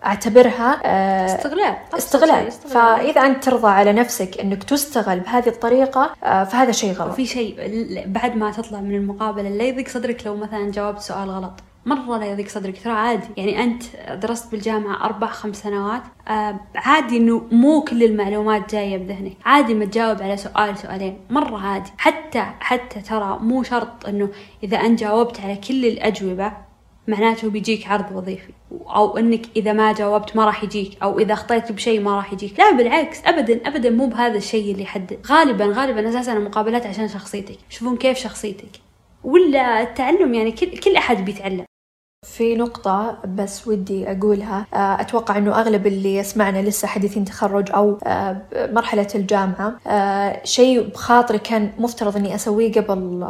أعتبرها 0.05 0.81
آه، 0.85 1.27
استغلال. 1.27 1.77
استغلال. 1.97 2.49
استغلال. 2.49 2.75
فإذا 2.75 3.21
أنت 3.21 3.45
ترضى 3.45 3.69
على 3.69 3.93
نفسك 3.93 4.41
إنك 4.41 4.65
تستغل 4.65 5.21
بهذه 5.21 5.49
الطريقة 5.49 6.11
آه، 6.25 6.45
فهذا 6.45 6.73
شيء 6.73 6.93
غلط. 6.93 7.13
وفي 7.13 7.27
شيء 7.27 7.57
بعد 8.07 8.37
ما 8.37 8.51
تطلع 8.51 8.81
من 8.81 8.95
المقابلة 8.95 9.49
لا 9.49 9.65
يضيق 9.65 9.89
صدرك 9.89 10.27
لو 10.27 10.37
مثلا 10.37 10.71
جاوبت 10.71 11.01
سؤال 11.01 11.31
غلط. 11.31 11.53
مرة 11.87 12.19
لا 12.19 12.27
يضيق 12.27 12.49
صدرك؟ 12.49 12.83
ترى 12.85 12.93
عادي. 12.93 13.27
يعني 13.37 13.65
أنت 13.65 13.83
درست 14.13 14.51
بالجامعة 14.51 15.05
أربع 15.05 15.27
خمس 15.27 15.63
سنوات. 15.63 16.03
آه 16.29 16.61
عادي 16.75 17.17
إنه 17.17 17.49
مو 17.53 17.85
كل 17.85 18.03
المعلومات 18.03 18.75
جاية 18.75 18.99
بذهنك. 18.99 19.37
عادي 19.45 19.75
ما 19.75 19.85
تجاوب 19.85 20.23
على 20.23 20.37
سؤال 20.37 20.79
سؤالين. 20.79 21.19
مرة 21.31 21.59
عادي. 21.59 21.91
حتى 21.99 22.47
حتى 22.61 23.01
ترى 23.01 23.39
مو 23.41 23.63
شرط 23.63 24.07
إنه 24.09 24.29
إذا 24.63 24.77
أنت 24.77 25.01
جاوبت 25.01 25.41
على 25.41 25.57
كل 25.57 25.87
الأجوبة 25.87 26.53
معناته 27.09 27.51
بيجيك 27.51 27.89
عرض 27.89 28.17
وظيفي. 28.17 28.53
أو 28.71 29.19
إنك 29.19 29.47
إذا 29.57 29.73
ما 29.73 29.93
جاوبت 29.93 30.37
ما 30.37 30.45
راح 30.45 30.65
يجيك. 30.65 31.03
أو 31.03 31.19
إذا 31.19 31.33
أخطيت 31.33 31.73
بشيء 31.73 32.01
ما 32.01 32.17
راح 32.17 32.33
يجيك. 32.33 32.59
لا 32.59 32.71
بالعكس. 32.71 33.21
ابدا 33.25 33.69
ابدا 33.69 33.91
مو 33.91 34.07
بهذا 34.07 34.37
الشيء 34.37 34.73
اللي 34.73 34.83
يحدد. 34.83 35.19
غالبا 35.27 35.65
غالبا 35.65 36.09
أساسا 36.09 36.33
المقابلات 36.33 36.87
عشان 36.87 37.09
شخصيتك. 37.09 37.59
يشوفون 37.71 37.97
كيف 37.97 38.19
شخصيتك. 38.19 38.71
ولا 39.25 39.83
التعلم 39.83 40.35
يعني 40.35 40.53
كل 40.53 40.79
كل 40.79 40.97
أحد 40.97 41.25
بيتعلم. 41.25 41.65
في 42.25 42.55
نقطة 42.55 43.19
بس 43.25 43.69
ودي 43.69 44.11
أقولها. 44.11 44.67
آه، 44.75 45.01
أتوقع 45.01 45.39
أنه 45.39 45.61
أغلب 45.61 45.87
اللي 45.87 46.17
يسمعنا 46.17 46.59
لسه 46.59 46.89
حديثين 46.89 47.25
تخرج 47.25 47.73
أو 47.73 47.99
آه، 48.05 48.37
مرحلة 48.55 49.09
الجامعة. 49.15 49.75
آه، 49.87 50.41
شيء 50.45 50.89
بخاطري 50.89 51.39
كان 51.39 51.71
مفترض 51.79 52.17
أني 52.17 52.35
أسويه 52.35 52.73
قبل 52.73 53.27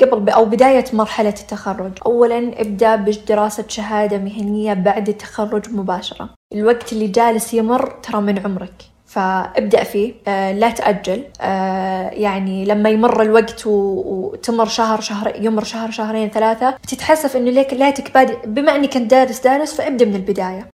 قبل 0.00 0.30
أو 0.30 0.44
بداية 0.44 0.84
مرحلة 0.92 1.34
التخرج. 1.40 1.92
أولا 2.06 2.60
ابدأ 2.60 2.96
بدراسة 2.96 3.64
شهادة 3.68 4.18
مهنية 4.18 4.74
بعد 4.74 5.08
التخرج 5.08 5.70
مباشرة. 5.70 6.30
الوقت 6.54 6.92
اللي 6.92 7.06
جالس 7.06 7.54
يمر 7.54 7.90
ترى 8.02 8.20
من 8.20 8.38
عمرك. 8.38 8.82
فابدأ 9.10 9.82
فيه. 9.84 10.14
آه 10.28 10.52
لا 10.52 10.70
تأجل. 10.70 11.24
آه 11.40 12.10
يعني 12.10 12.64
لما 12.64 12.88
يمر 12.90 13.22
الوقت 13.22 13.62
وتمر 13.66 14.66
شهر 14.66 15.00
شهر 15.00 15.32
يمر 15.40 15.64
شهر 15.64 15.90
شهرين 15.90 16.28
ثلاثة 16.30 16.70
بتتحسف 16.70 17.36
إنه 17.36 17.50
ليك 17.50 17.72
ليتك 17.74 18.14
بادئ 18.14 18.46
بما 18.46 18.76
إني 18.76 18.88
كنت 18.88 19.10
دارس 19.10 19.40
دارس 19.40 19.74
فابدأ 19.74 20.04
من 20.04 20.14
البداية. 20.14 20.66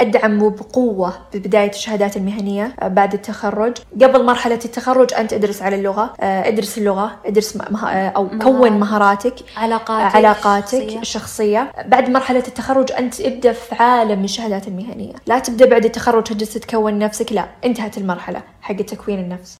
أدعم 0.00 0.48
بقوة 0.50 1.12
ببداية 1.34 1.70
الشهادات 1.70 2.16
المهنية 2.16 2.74
آه، 2.82 2.88
بعد 2.88 3.14
التخرج. 3.14 3.76
قبل 4.02 4.24
مرحلة 4.24 4.58
التخرج 4.64 5.14
أنت 5.14 5.32
ادرس 5.32 5.62
على 5.62 5.76
اللغة 5.76 6.12
آه، 6.20 6.48
ادرس 6.48 6.78
اللغة 6.78 7.16
ادرس 7.26 7.56
مه... 7.56 7.90
آه، 7.90 8.08
أو 8.08 8.28
كون 8.28 8.72
مهاراتك 8.72 9.34
علاقاتك 9.56 10.16
علاقاتك 10.16 10.74
الشخصية. 10.74 11.00
الشخصية 11.00 11.72
بعد 11.86 12.10
مرحلة 12.10 12.42
التخرج 12.48 12.92
أنت 12.92 13.20
ابدأ 13.20 13.52
في 13.52 13.74
عالم 13.74 14.24
الشهادات 14.24 14.68
المهنية. 14.68 15.12
لا 15.26 15.38
تبدأ 15.38 15.66
بعد 15.66 15.84
التخرج 15.84 16.24
تجلس 16.24 16.54
تكون 16.54 16.98
نفسك 16.98 17.32
لا 17.32 17.48
انتهت 17.64 17.98
المرحلة 17.98 18.42
حق 18.60 18.76
تكوين 18.76 19.18
النفس. 19.18 19.57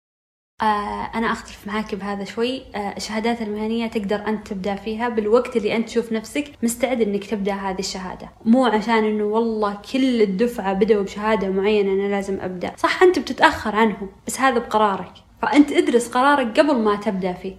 أنا 0.63 1.33
أختلف 1.33 1.67
معاك 1.67 1.95
بهذا 1.95 2.25
شوي. 2.25 2.63
آه 2.75 2.95
الشهادات 2.97 3.43
المهنية 3.43 3.87
تقدر 3.87 4.29
أنت 4.29 4.49
تبدأ 4.49 4.75
فيها 4.75 5.09
بالوقت 5.09 5.57
اللي 5.57 5.77
أنت 5.77 5.89
تشوف 5.89 6.13
نفسك 6.13 6.45
مستعد 6.63 7.01
إنك 7.01 7.25
تبدأ 7.25 7.53
هذه 7.53 7.79
الشهادة. 7.79 8.29
مو 8.45 8.67
عشان 8.67 9.05
إنه 9.05 9.25
والله 9.25 9.79
كل 9.93 10.23
الدفعة 10.23 10.73
بدأوا 10.73 11.03
بشهادة 11.03 11.49
معينة 11.49 11.93
أنا 11.93 12.15
لازم 12.15 12.41
أبدأ. 12.41 12.73
صح 12.77 13.03
أنت 13.03 13.19
بتتأخر 13.19 13.77
عنهم 13.77 14.09
بس 14.27 14.41
هذا 14.41 14.59
بقرارك. 14.59 15.13
فأنت 15.43 15.73
ادرس 15.73 16.09
قرارك 16.09 16.61
قبل 16.61 16.77
ما 16.77 16.97
تبدأ 16.97 17.33
فيه. 17.33 17.57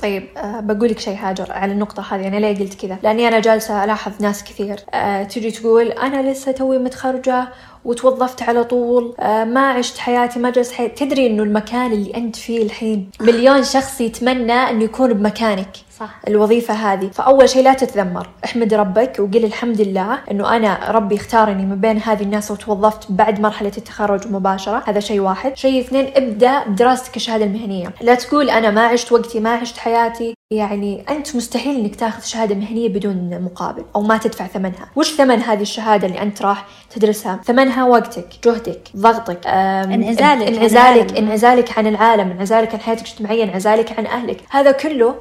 طيب 0.00 0.28
أه 0.36 0.60
بقول 0.60 0.90
لك 0.90 0.98
شيء 0.98 1.16
هاجر 1.18 1.52
على 1.52 1.72
النقطة 1.72 2.14
هذه 2.14 2.28
أنا 2.28 2.36
ليه 2.36 2.58
قلت 2.58 2.74
كذا؟ 2.86 2.98
لأني 3.02 3.28
أنا 3.28 3.40
جالسة 3.40 3.84
ألاحظ 3.84 4.22
ناس 4.22 4.44
كثير 4.44 4.80
أه 4.94 5.22
تجي 5.22 5.50
تقول 5.50 5.86
أنا 5.86 6.30
لسه 6.30 6.52
توي 6.52 6.78
متخرجة 6.78 7.48
وتوظفت 7.84 8.42
على 8.42 8.64
طول. 8.64 9.14
أه 9.20 9.44
ما 9.44 9.70
عشت 9.70 9.98
حياتي 9.98 10.38
ما 10.38 10.50
جلست 10.50 10.72
حياتي. 10.72 11.06
تدري 11.06 11.26
إنه 11.26 11.42
المكان 11.42 11.92
اللي 11.92 12.16
أنت 12.16 12.36
فيه 12.36 12.62
الحين 12.62 13.10
مليون 13.20 13.62
شخص 13.62 14.00
يتمنى 14.00 14.52
إنه 14.52 14.84
يكون 14.84 15.12
بمكانك. 15.12 15.76
صح. 15.98 16.20
الوظيفة 16.28 16.74
هذه. 16.74 17.10
فأول 17.12 17.48
شيء 17.48 17.64
لا 17.64 17.72
تتذمر. 17.72 18.28
احمد 18.44 18.74
ربك 18.74 19.16
وقل 19.18 19.44
الحمد 19.44 19.80
لله 19.80 20.18
أنه 20.30 20.56
أنا 20.56 20.90
ربي 20.90 21.14
اختارني 21.14 21.66
من 21.66 21.76
بين 21.76 21.98
هذه 21.98 22.22
الناس 22.22 22.50
وتوظفت 22.50 23.12
بعد 23.12 23.40
مرحلة 23.40 23.72
التخرج 23.78 24.28
مباشرة. 24.28 24.82
هذا 24.86 25.00
شيء 25.00 25.20
واحد. 25.20 25.56
شيء 25.56 25.80
اثنين 25.80 26.12
ابدأ 26.16 26.64
بدراستك 26.66 27.16
الشهادة 27.16 27.44
المهنية. 27.44 27.92
لا 28.00 28.14
تقول 28.14 28.50
أنا 28.50 28.70
ما 28.70 28.86
عشت 28.86 29.12
وقتي 29.12 29.40
ما 29.40 29.50
عشت 29.50 29.78
حياتي. 29.78 30.34
يعني 30.56 31.04
أنت 31.10 31.36
مستحيل 31.36 31.76
إنك 31.76 31.96
تاخذ 31.96 32.22
شهادة 32.22 32.54
مهنية 32.54 32.88
بدون 32.88 33.42
مقابل 33.42 33.84
أو 33.96 34.02
ما 34.02 34.16
تدفع 34.18 34.46
ثمنها. 34.46 34.90
وش 34.96 35.14
ثمن 35.14 35.40
هذه 35.40 35.62
الشهادة 35.62 36.06
اللي 36.06 36.22
أنت 36.22 36.42
راح 36.42 36.66
تدرسها؟ 36.90 37.40
ثمنها 37.44 37.84
وقتك 37.84 38.26
جهدك 38.44 38.88
ضغطك 38.96 39.46
انعزالك 39.46 40.48
انعزالك 40.48 41.16
انعزالك 41.18 41.78
عن 41.78 41.86
العالم 41.86 42.30
انعزالك 42.30 42.74
عن 42.74 42.80
حياتك 42.80 43.02
الاجتماعية 43.02 43.44
انعزالك 43.44 43.98
عن 43.98 44.06
أهلك. 44.06 44.40
هذا 44.50 44.72
كله 44.72 45.14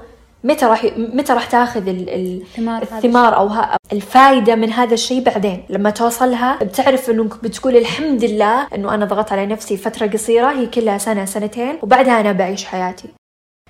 متى 0.43 0.65
راح 0.65 0.85
متى 0.97 1.33
راح 1.33 1.45
تاخذ 1.45 1.88
ال... 1.88 2.09
ال... 2.09 2.41
الثمار, 2.41 2.81
الثمار 2.81 3.35
أو 3.35 3.47
ها... 3.47 3.77
الفائده 3.93 4.55
من 4.55 4.71
هذا 4.71 4.93
الشيء 4.93 5.23
بعدين؟ 5.23 5.63
لما 5.69 5.89
توصلها 5.89 6.57
بتعرف 6.63 7.09
إنك 7.09 7.43
بتقول 7.43 7.77
الحمد 7.77 8.23
لله 8.23 8.67
إنه 8.75 8.93
أنا 8.93 9.05
ضغطت 9.05 9.31
على 9.31 9.45
نفسي 9.45 9.77
فترة 9.77 10.07
قصيرة 10.07 10.51
هي 10.51 10.65
كلها 10.65 10.97
سنة 10.97 11.25
سنتين 11.25 11.79
وبعدها 11.81 12.21
أنا 12.21 12.31
بعيش 12.31 12.65
حياتي. 12.65 13.21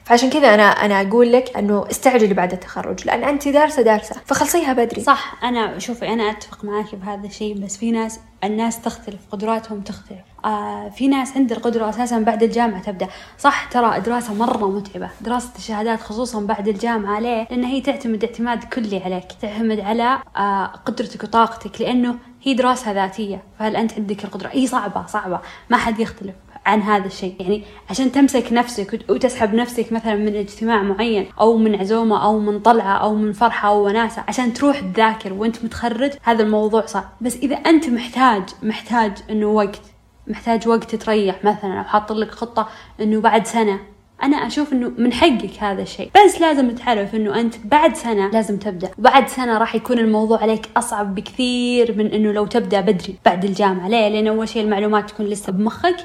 فعشان 0.05 0.29
كذا 0.29 0.53
أنا 0.53 0.63
أنا 0.63 1.01
أقول 1.01 1.31
لك 1.31 1.57
إنه 1.57 1.85
استعجلي 1.91 2.33
بعد 2.33 2.51
التخرج 2.51 3.05
لأن 3.05 3.23
انت 3.23 3.47
دارسه 3.47 3.81
دارسة. 3.81 4.15
فخلصيها 4.25 4.73
بدري. 4.73 5.01
صح 5.01 5.43
أنا 5.43 5.79
شوفي 5.79 6.07
أنا 6.13 6.31
أتفق 6.31 6.65
معاك 6.65 6.95
بهذا 6.95 7.27
الشيء 7.27 7.57
بس 7.57 7.77
في 7.77 7.91
ناس 7.91 8.19
الناس 8.43 8.81
تختلف 8.81 9.19
قدراتهم 9.31 9.81
تختلف. 9.81 10.19
آه 10.45 10.89
في 10.89 11.07
ناس 11.07 11.37
عندها 11.37 11.57
القدرة 11.57 11.89
أساسا 11.89 12.19
بعد 12.19 12.43
الجامعة 12.43 12.81
تبدأ. 12.81 13.07
صح 13.37 13.65
ترى 13.65 13.99
دراسة 13.99 14.33
مرة 14.33 14.69
متعبة. 14.69 15.09
دراسة 15.21 15.49
الشهادات 15.57 16.01
خصوصا 16.01 16.41
بعد 16.41 16.67
الجامعة 16.67 17.19
ليه؟ 17.19 17.47
لأن 17.49 17.63
هي 17.63 17.81
تعتمد 17.81 18.23
اعتماد 18.23 18.63
كلي 18.63 19.03
عليك 19.03 19.25
تعتمد 19.41 19.79
على 19.79 20.19
آه 20.37 20.65
قدرتك 20.65 21.23
وطاقتك 21.23 21.81
لأنه 21.81 22.15
هي 22.43 22.53
دراسة 22.53 22.91
ذاتية. 22.91 23.43
فهل 23.59 23.75
أنت 23.75 23.93
عندك 23.93 24.23
القدرة؟ 24.23 24.49
هي 24.53 24.67
صعبة 24.67 25.05
صعبة. 25.05 25.39
ما 25.69 25.77
حد 25.77 25.99
يختلف. 25.99 26.35
عن 26.65 26.81
هذا 26.81 27.05
الشيء. 27.05 27.35
يعني 27.39 27.63
عشان 27.89 28.11
تمسك 28.11 28.53
نفسك 28.53 28.99
وتسحب 29.09 29.53
نفسك 29.53 29.91
مثلا 29.93 30.15
من 30.15 30.35
اجتماع 30.35 30.81
معين 30.81 31.27
أو 31.39 31.57
من 31.57 31.75
عزومة 31.75 32.23
أو 32.23 32.39
من 32.39 32.59
طلعة 32.59 32.97
أو 32.97 33.15
من 33.15 33.33
فرحة 33.33 33.69
أو 33.69 33.85
وناسة 33.85 34.23
عشان 34.27 34.53
تروح 34.53 34.79
تذاكر 34.79 35.33
وأنت 35.33 35.63
متخرج 35.63 36.11
هذا 36.23 36.43
الموضوع 36.43 36.85
صعب. 36.85 37.09
بس 37.21 37.35
إذا 37.35 37.55
أنت 37.55 37.89
محتاج 37.89 38.43
محتاج 38.63 39.17
إنه 39.29 39.47
وقت 39.47 39.81
محتاج 40.27 40.67
وقت 40.67 40.95
تريح 40.95 41.43
مثلا 41.45 41.79
أو 41.79 41.83
حاط 41.83 42.11
لك 42.11 42.31
خطة 42.31 42.69
إنه 43.01 43.21
بعد 43.21 43.47
سنة 43.47 43.79
أنا 44.23 44.37
أشوف 44.37 44.73
إنه 44.73 44.91
من 44.97 45.13
حقك 45.13 45.51
هذا 45.59 45.81
الشيء. 45.81 46.09
بس 46.25 46.41
لازم 46.41 46.75
تعرف 46.75 47.15
إنه 47.15 47.39
أنت 47.39 47.55
بعد 47.65 47.95
سنة 47.95 48.29
لازم 48.31 48.57
تبدأ. 48.57 48.91
بعد 48.97 49.27
سنة 49.27 49.57
راح 49.57 49.75
يكون 49.75 49.99
الموضوع 49.99 50.41
عليك 50.41 50.69
أصعب 50.77 51.15
بكثير 51.15 51.97
من 51.97 52.07
إنه 52.07 52.31
لو 52.31 52.45
تبدأ 52.45 52.81
بدري. 52.81 53.15
بعد 53.25 53.45
الجامعة. 53.45 53.87
ليه؟ 53.87 54.07
لأن 54.07 54.27
أول 54.27 54.49
شيء 54.49 54.63
المعلومات 54.63 55.09
تكون 55.09 55.25
لسه 55.25 55.51
بمخك. 55.51 55.95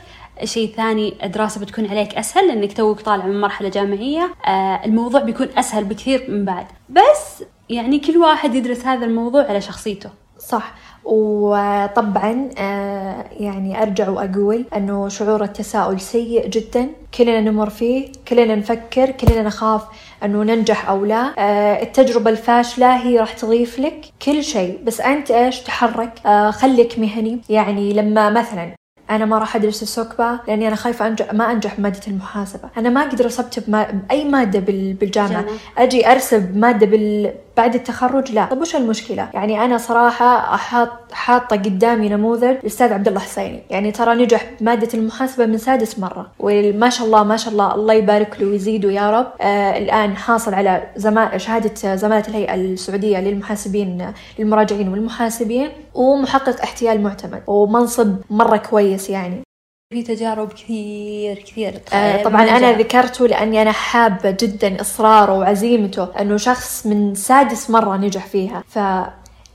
شيء 0.45 0.73
ثاني 0.77 1.15
الدراسة 1.25 1.61
بتكون 1.61 1.87
عليك 1.87 2.15
أسهل 2.15 2.49
لأنك 2.49 2.77
توك 2.77 3.01
طالع 3.01 3.27
من 3.27 3.41
مرحلة 3.41 3.69
جامعية. 3.69 4.35
آه 4.47 4.81
الموضوع 4.85 5.21
بيكون 5.21 5.49
أسهل 5.57 5.85
بكثير 5.85 6.25
من 6.29 6.45
بعد. 6.45 6.67
بس 6.89 7.45
يعني 7.71 7.99
كل 7.99 8.17
واحد 8.17 8.55
يدرس 8.55 8.87
هذا 8.87 9.07
الموضوع 9.07 9.43
على 9.45 9.61
شخصيته. 9.61 10.11
صح. 10.47 10.75
وطبعا 11.05 12.49
آه 12.59 13.25
يعني 13.31 13.83
أرجع 13.83 14.09
وأقول 14.09 14.65
إنه 14.77 15.09
شعور 15.09 15.45
التساؤل 15.45 16.01
سيء 16.01 16.49
جدا. 16.49 16.89
كلنا 17.15 17.41
نمر 17.41 17.71
فيه 17.71 18.09
كلنا 18.29 18.55
نفكر 18.55 19.11
كلنا 19.11 19.43
نخاف 19.43 19.83
إنه 20.25 20.43
ننجح 20.43 20.89
أو 20.89 21.05
لا. 21.05 21.33
آه 21.39 21.83
التجربة 21.83 22.31
الفاشلة 22.31 22.97
هي 22.97 23.19
راح 23.21 23.33
تضيف 23.33 23.79
لك 23.79 24.05
كل 24.23 24.45
شيء. 24.45 24.79
بس 24.85 25.01
أنت 25.01 25.31
إيش؟ 25.31 25.61
تحرك. 25.61 26.13
آه 26.27 26.51
خليك 26.51 26.99
مهني. 26.99 27.41
يعني 27.49 27.93
لما 27.93 28.31
مثلا 28.31 28.71
أنا 29.11 29.25
ما 29.25 29.39
راح 29.39 29.57
أدرس 29.57 29.83
السوكبا 29.83 30.39
لأني 30.49 30.69
أنا 30.69 30.77
خايفة 30.77 31.07
أنجح 31.07 31.35
ما 31.35 31.53
أنجح 31.53 31.75
بماده 31.75 32.01
المحاسبة. 32.09 32.69
أنا 32.77 32.89
ما 32.89 33.01
أقدر 33.03 33.27
اصبت 33.27 33.65
بأي 33.71 34.25
مادة 34.25 34.59
بالجامعة. 35.01 35.45
أجي 35.79 36.13
أرسب 36.13 36.57
مادة 36.57 36.87
بال... 36.87 37.33
بعد 37.57 37.75
التخرج 37.75 38.33
لا. 38.33 38.45
طب 38.45 38.61
وش 38.61 38.77
المشكلة؟ 38.77 39.29
يعني 39.35 39.65
أنا 39.65 39.79
صراحة 39.79 40.57
حاطة 41.13 41.57
قدامي 41.57 42.09
نموذج 42.09 42.45
الاستاذ 42.45 42.93
عبد 42.93 43.09
الله 43.09 43.21
حسيني. 43.21 43.63
يعني 43.71 43.93
ترى 43.93 44.15
نجح 44.15 44.51
بماده 44.61 44.89
المحاسبة 44.95 45.47
من 45.47 45.59
سادس 45.59 45.99
مرة. 45.99 46.27
وما 46.39 46.91
شاء 46.91 47.07
الله 47.07 47.25
ما 47.25 47.37
شاء 47.37 47.53
الله 47.53 47.75
الله 47.75 47.95
يبارك 47.95 48.37
له 48.41 48.49
ويزيده 48.49 48.91
يا 48.91 49.11
رب. 49.11 49.27
آه 49.41 49.79
الآن 49.79 50.17
حاصل 50.17 50.55
على 50.55 50.83
زما... 50.97 51.39
شهادة 51.39 51.97
زمالة 51.97 52.29
الهيئة 52.29 52.55
السعودية 52.55 53.19
للمحاسبين 53.21 54.13
للمراجعين 54.39 54.89
والمحاسبين 54.89 55.69
ومحقق 55.95 56.63
احتيال 56.63 57.03
معتمد. 57.03 57.43
ومنصب 57.47 58.17
مرة 58.31 58.57
كويس 58.57 59.11
يعني. 59.11 59.46
في 59.97 60.03
تجارب 60.03 60.53
كثير 60.53 61.39
كثير 61.39 61.81
آه 61.93 62.23
طبعا 62.23 62.43
أنا 62.43 62.73
ذكرته 62.73 63.27
لأني 63.27 63.63
أنا 63.63 63.73
حابة 63.73 64.31
جدا 64.31 64.81
إصراره 64.81 65.39
وعزيمته 65.39 66.09
أنه 66.21 66.37
شخص 66.37 66.87
من 66.87 67.15
سادس 67.15 67.71
مرة 67.71 67.97
نجح 67.97 68.27
فيها 68.27 68.65
ف 68.69 68.79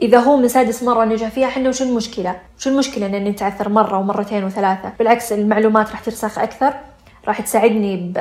إذا 0.02 0.20
هو 0.20 0.38
من 0.38 0.48
سادس 0.48 0.84
مرة 0.84 1.06
نجح 1.06 1.28
فيها 1.30 1.48
إحنا 1.48 1.70
وش 1.70 1.82
المشكلة؟ 1.82 2.36
وش 2.60 2.68
المشكلة 2.68 3.06
إن 3.06 3.24
نتعثر 3.24 3.70
مرة 3.70 3.98
ومرتين 3.98 4.44
وثلاثة؟ 4.44 4.92
بالعكس 5.00 5.34
المعلومات 5.34 5.92
راح 5.92 6.00
ترسخ 6.00 6.40
أكثر 6.40 6.74
راح 7.28 7.42
تساعدني 7.42 8.14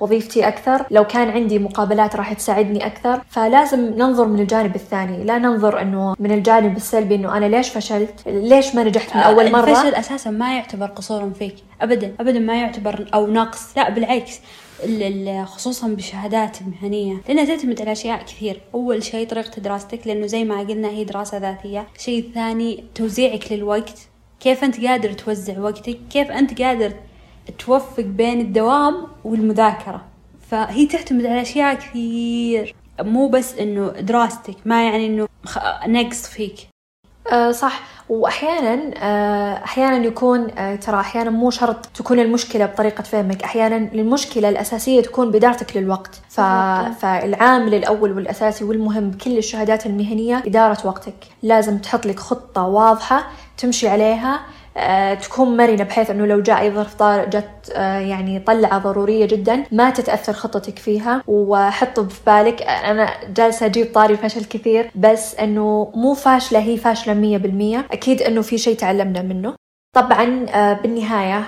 بوظيفتي 0.00 0.48
أكثر. 0.48 0.86
لو 0.90 1.04
كان 1.04 1.30
عندي 1.30 1.58
مقابلات 1.58 2.16
راح 2.16 2.32
تساعدني 2.32 2.86
أكثر. 2.86 3.20
فلازم 3.28 3.80
ننظر 3.80 4.24
من 4.26 4.40
الجانب 4.40 4.74
الثاني. 4.74 5.24
لا 5.24 5.38
ننظر 5.38 5.82
أنه 5.82 6.16
من 6.18 6.32
الجانب 6.32 6.76
السلبي 6.76 7.14
أنه 7.14 7.36
أنا 7.36 7.46
ليش 7.46 7.68
فشلت؟ 7.68 8.14
ليش 8.26 8.74
ما 8.74 8.84
نجحت 8.84 9.16
من 9.16 9.22
أول 9.22 9.52
مرة؟ 9.52 9.70
الفشل 9.70 9.94
أساسا 9.94 10.30
ما 10.30 10.56
يعتبر 10.56 10.86
قصور 10.86 11.30
فيك. 11.30 11.54
أبدا. 11.82 12.14
أبدا 12.20 12.38
ما 12.38 12.60
يعتبر 12.60 13.08
أو 13.14 13.26
نقص. 13.26 13.76
لا 13.76 13.90
بالعكس. 13.90 14.40
خصوصا 15.44 15.88
بالشهادات 15.88 16.58
المهنية 16.60 17.16
لأنها 17.28 17.44
تعتمد 17.44 17.80
على 17.80 17.92
أشياء 17.92 18.22
كثير. 18.22 18.60
أول 18.74 19.02
شيء 19.02 19.28
طريقة 19.28 19.60
دراستك 19.60 20.06
لأنه 20.06 20.26
زي 20.26 20.44
ما 20.44 20.60
قلنا 20.60 20.88
هي 20.88 21.04
دراسة 21.04 21.38
ذاتية. 21.38 21.86
الشيء 21.96 22.18
الثاني 22.18 22.84
توزيعك 22.94 23.52
للوقت. 23.52 23.98
كيف 24.40 24.64
أنت 24.64 24.86
قادر 24.86 25.12
توزع 25.12 25.58
وقتك؟ 25.58 25.98
كيف 26.10 26.30
أنت 26.30 26.62
قادر 26.62 26.92
توفق 27.58 28.02
بين 28.04 28.40
الدوام 28.40 28.94
والمذاكرة. 29.24 30.04
فهي 30.50 30.86
تعتمد 30.86 31.26
على 31.26 31.42
أشياء 31.42 31.74
كثير. 31.74 32.74
مو 33.00 33.28
بس 33.28 33.58
إنه 33.58 33.88
دراستك 33.88 34.56
ما 34.64 34.84
يعني 34.84 35.06
إنه 35.06 35.28
نقص 35.86 36.26
فيك. 36.26 36.54
أه 37.32 37.50
صح. 37.50 37.80
واحيانا 38.08 38.94
أه 38.96 39.64
أحيانا 39.64 40.06
يكون 40.06 40.50
أه 40.50 40.76
ترى 40.76 41.00
أحيانا 41.00 41.30
مو 41.30 41.50
شرط 41.50 41.86
تكون 41.86 42.18
المشكلة 42.18 42.66
بطريقة 42.66 43.02
فهمك. 43.02 43.42
أحيانا 43.42 43.76
المشكلة 43.76 44.48
الأساسية 44.48 45.00
تكون 45.02 45.30
بدارتك 45.30 45.76
للوقت. 45.76 46.20
ف... 46.28 46.40
فالعامل 47.00 47.74
الأول 47.74 48.12
والأساسي 48.12 48.64
والمهم 48.64 49.10
بكل 49.10 49.38
الشهادات 49.38 49.86
المهنية 49.86 50.42
إدارة 50.46 50.86
وقتك. 50.86 51.14
لازم 51.42 51.78
تحط 51.78 52.06
لك 52.06 52.18
خطة 52.18 52.62
واضحة 52.62 53.28
تمشي 53.58 53.88
عليها. 53.88 54.34
آه، 54.34 54.40
تكون 55.14 55.56
مرنة 55.56 55.84
بحيث 55.84 56.10
أنه 56.10 56.26
لو 56.26 56.40
جاء 56.40 56.60
أي 56.60 56.70
ظرف 56.70 56.94
طارئ 56.94 57.28
جت 57.28 57.48
آه، 57.72 57.98
يعني 57.98 58.38
طلعة 58.40 58.78
ضرورية 58.78 59.26
جدا 59.26 59.64
ما 59.72 59.90
تتأثر 59.90 60.32
خطتك 60.32 60.78
فيها. 60.78 61.22
وحطوا 61.26 62.04
في 62.04 62.20
بالك 62.26 62.62
أنا 62.62 63.10
جالسة 63.34 63.66
أجيب 63.66 63.92
طاري 63.94 64.16
فشل 64.16 64.44
كثير 64.44 64.90
بس 64.94 65.34
أنه 65.34 65.92
مو 65.94 66.14
فاشلة 66.14 66.58
هي 66.58 66.76
مية 67.14 67.38
بالمية. 67.38 67.86
أكيد 67.92 68.22
أنه 68.22 68.42
في 68.42 68.58
شيء 68.58 68.76
تعلمنا 68.76 69.22
منه. 69.22 69.67
طبعا 69.92 70.46
آه، 70.48 70.72
بالنهاية 70.72 71.44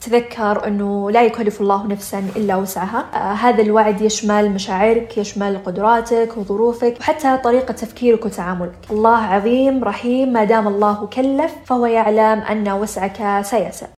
تذكر 0.00 0.66
أنه 0.66 1.10
لا 1.10 1.22
يكلف 1.22 1.60
الله 1.60 1.86
نفسا 1.86 2.18
إلا 2.36 2.56
وسعها. 2.56 3.04
هذا 3.34 3.62
الوعد 3.62 4.00
يشمل 4.00 4.50
مشاعرك 4.50 5.18
يشمل 5.18 5.58
قدراتك 5.66 6.36
وظروفك 6.36 6.96
وحتى 7.00 7.36
طريقة 7.36 7.72
تفكيرك 7.72 8.24
وتعاملك. 8.24 8.78
الله 8.90 9.16
عظيم 9.16 9.84
رحيم 9.84 10.32
ما 10.32 10.44
دام 10.44 10.68
الله 10.68 11.06
كلف 11.06 11.54
فهو 11.66 11.86
يعلم 11.86 12.40
أن 12.42 12.68
وسعك 12.68 13.42
سيسع 13.44 13.86